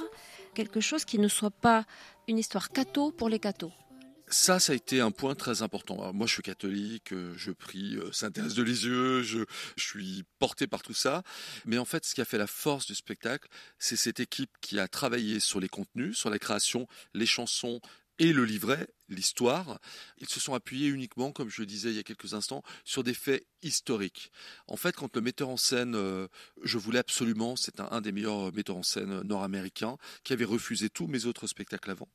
quelque 0.54 0.80
chose 0.80 1.04
qui 1.04 1.18
ne 1.18 1.28
soit 1.28 1.50
pas 1.50 1.84
une 2.26 2.38
histoire 2.38 2.70
catho 2.70 3.10
pour 3.12 3.28
les 3.28 3.38
cathos? 3.38 3.72
Ça, 4.30 4.60
ça 4.60 4.72
a 4.72 4.76
été 4.76 5.00
un 5.00 5.10
point 5.10 5.34
très 5.34 5.62
important. 5.62 6.12
Moi, 6.12 6.26
je 6.26 6.34
suis 6.34 6.42
catholique, 6.42 7.12
euh, 7.12 7.34
je 7.36 7.50
prie 7.50 7.96
euh, 7.96 8.12
Sainte-Thérèse 8.12 8.54
de 8.54 8.62
Lisieux, 8.62 9.22
je 9.22 9.44
suis 9.76 10.24
porté 10.38 10.66
par 10.66 10.82
tout 10.82 10.94
ça. 10.94 11.22
Mais 11.64 11.78
en 11.78 11.84
fait, 11.84 12.04
ce 12.04 12.14
qui 12.14 12.20
a 12.20 12.24
fait 12.24 12.38
la 12.38 12.46
force 12.46 12.86
du 12.86 12.94
spectacle, 12.94 13.48
c'est 13.78 13.96
cette 13.96 14.20
équipe 14.20 14.50
qui 14.60 14.78
a 14.78 14.88
travaillé 14.88 15.40
sur 15.40 15.60
les 15.60 15.68
contenus, 15.68 16.16
sur 16.16 16.30
la 16.30 16.38
création, 16.38 16.86
les 17.14 17.26
chansons 17.26 17.80
et 18.18 18.32
le 18.32 18.44
livret, 18.44 18.88
l'histoire. 19.08 19.80
Ils 20.18 20.28
se 20.28 20.40
sont 20.40 20.54
appuyés 20.54 20.88
uniquement, 20.88 21.32
comme 21.32 21.48
je 21.48 21.60
le 21.62 21.66
disais 21.66 21.90
il 21.90 21.96
y 21.96 21.98
a 21.98 22.02
quelques 22.02 22.34
instants, 22.34 22.62
sur 22.84 23.02
des 23.04 23.14
faits 23.14 23.46
historiques. 23.62 24.30
En 24.66 24.76
fait, 24.76 24.94
quand 24.94 25.14
le 25.16 25.22
metteur 25.22 25.48
en 25.48 25.56
scène, 25.56 25.94
euh, 25.94 26.28
je 26.62 26.78
voulais 26.78 26.98
absolument, 26.98 27.56
c'est 27.56 27.80
un, 27.80 28.00
des 28.00 28.12
meilleurs 28.12 28.52
metteurs 28.52 28.76
en 28.76 28.82
scène 28.82 29.22
nord-américains, 29.22 29.96
qui 30.24 30.32
avait 30.32 30.44
refusé 30.44 30.90
tous 30.90 31.06
mes 31.06 31.26
autres 31.26 31.46
spectacles 31.46 31.90
avant. 31.90 32.08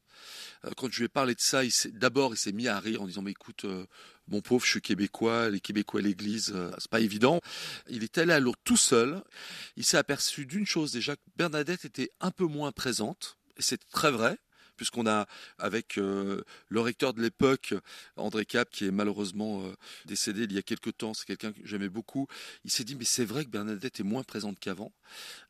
Euh, 0.66 0.72
quand 0.78 0.92
je 0.92 1.00
lui 1.00 1.06
ai 1.06 1.10
parlé 1.10 1.36
de 1.36 1.42
ça, 1.42 1.62
d'abord 1.92 2.34
il 2.34 2.38
s'est 2.38 2.52
mis 2.52 2.68
à 2.68 2.80
rire 2.80 3.02
en 3.02 3.08
disant 3.08 3.22
mais 3.22 3.32
écoute, 3.32 3.66
euh, 3.66 3.86
mon 4.28 4.42
pauvre, 4.42 4.64
je 4.64 4.72
suis 4.72 4.82
québécois, 4.82 5.50
les 5.50 5.60
Québécois 5.60 6.00
à 6.00 6.04
l'église, 6.04 6.54
euh, 6.56 6.72
c'est 6.78 6.90
pas 6.90 7.02
évident. 7.02 7.42
Il 7.90 8.04
est 8.04 8.18
allé 8.18 8.34
à 8.34 8.40
Lourdes 8.40 8.58
tout 8.64 8.78
seul. 8.78 9.22
Il 9.76 9.84
s'est 9.84 9.98
aperçu 9.98 10.46
d'une 10.46 10.66
chose 10.66 10.92
déjà 10.92 11.16
que 11.16 11.22
Bernadette 11.36 11.86
était 11.86 12.12
un 12.22 12.32
peu 12.32 12.46
moins 12.46 12.72
présente, 12.72 13.38
et 13.58 13.62
c'est 13.62 13.84
très 13.90 14.12
vrai 14.12 14.38
puisqu'on 14.76 15.08
a 15.08 15.28
avec 15.58 15.98
euh, 15.98 16.44
le 16.70 16.82
recteur 16.82 17.14
de 17.14 17.22
l'époque, 17.22 17.74
André 18.16 18.46
Cap, 18.46 18.70
qui 18.70 18.86
est 18.86 18.92
malheureusement 18.92 19.64
euh, 19.64 19.74
décédé 20.06 20.44
il 20.44 20.54
y 20.54 20.58
a 20.58 20.62
quelques 20.62 20.98
temps, 20.98 21.14
c'est 21.14 21.26
quelqu'un 21.26 21.52
que 21.52 21.60
j'aimais 21.64 21.90
beaucoup, 21.90 22.28
il 22.64 22.72
s'est 22.72 22.84
dit 22.84 22.96
mais 22.96 23.06
c'est 23.06 23.26
vrai 23.26 23.46
que 23.46 23.50
Bernadette 23.50 24.00
est 24.00 24.04
moins 24.04 24.24
présente 24.24 24.60
qu'avant. 24.60 24.92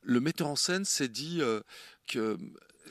Le 0.02 0.20
metteur 0.20 0.48
en 0.48 0.56
scène 0.56 0.84
s'est 0.84 1.08
dit 1.08 1.38
euh, 1.40 1.60
que 2.06 2.36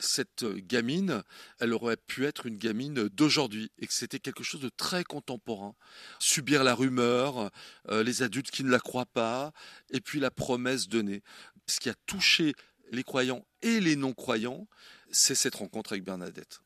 cette 0.00 0.44
gamine, 0.44 1.22
elle 1.60 1.72
aurait 1.72 1.96
pu 1.96 2.26
être 2.26 2.46
une 2.46 2.56
gamine 2.56 3.08
d'aujourd'hui 3.08 3.70
et 3.78 3.86
que 3.86 3.92
c'était 3.92 4.18
quelque 4.18 4.42
chose 4.42 4.60
de 4.60 4.68
très 4.68 5.04
contemporain. 5.04 5.76
Subir 6.18 6.64
la 6.64 6.74
rumeur, 6.74 7.52
les 7.88 8.24
adultes 8.24 8.50
qui 8.50 8.64
ne 8.64 8.70
la 8.70 8.80
croient 8.80 9.06
pas, 9.06 9.52
et 9.90 10.00
puis 10.00 10.18
la 10.18 10.32
promesse 10.32 10.88
donnée. 10.88 11.22
Ce 11.68 11.78
qui 11.78 11.90
a 11.90 11.94
touché 12.06 12.54
les 12.90 13.04
croyants 13.04 13.46
et 13.62 13.80
les 13.80 13.96
non-croyants, 13.96 14.66
c'est 15.10 15.34
cette 15.34 15.56
rencontre 15.56 15.92
avec 15.92 16.04
Bernadette. 16.04 16.60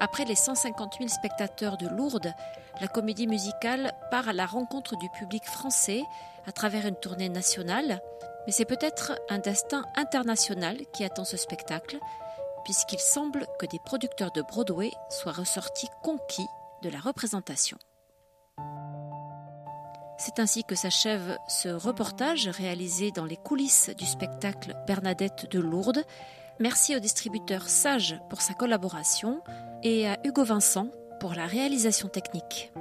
Après 0.00 0.26
les 0.26 0.34
150 0.34 0.96
000 0.98 1.08
spectateurs 1.08 1.78
de 1.78 1.88
Lourdes, 1.88 2.34
la 2.80 2.88
comédie 2.88 3.26
musicale 3.26 3.94
part 4.10 4.28
à 4.28 4.34
la 4.34 4.44
rencontre 4.44 4.96
du 4.96 5.08
public 5.08 5.44
français 5.46 6.02
à 6.46 6.52
travers 6.52 6.84
une 6.86 6.96
tournée 6.96 7.30
nationale, 7.30 8.02
mais 8.46 8.52
c'est 8.52 8.66
peut-être 8.66 9.18
un 9.30 9.38
destin 9.38 9.84
international 9.96 10.76
qui 10.92 11.04
attend 11.04 11.24
ce 11.24 11.38
spectacle, 11.38 11.98
puisqu'il 12.64 12.98
semble 12.98 13.46
que 13.58 13.64
des 13.64 13.78
producteurs 13.78 14.32
de 14.32 14.42
Broadway 14.42 14.90
soient 15.08 15.32
ressortis 15.32 15.88
conquis 16.02 16.48
de 16.82 16.90
la 16.90 16.98
représentation. 16.98 17.78
C'est 20.16 20.38
ainsi 20.38 20.64
que 20.64 20.74
s'achève 20.74 21.38
ce 21.48 21.68
reportage 21.68 22.48
réalisé 22.48 23.10
dans 23.10 23.24
les 23.24 23.36
coulisses 23.36 23.90
du 23.98 24.04
spectacle 24.04 24.74
Bernadette 24.86 25.50
de 25.50 25.58
Lourdes. 25.58 26.04
Merci 26.60 26.94
au 26.94 27.00
distributeur 27.00 27.68
Sage 27.68 28.20
pour 28.30 28.40
sa 28.40 28.54
collaboration 28.54 29.40
et 29.82 30.06
à 30.06 30.18
Hugo 30.24 30.44
Vincent 30.44 30.88
pour 31.20 31.34
la 31.34 31.46
réalisation 31.46 32.08
technique. 32.08 32.72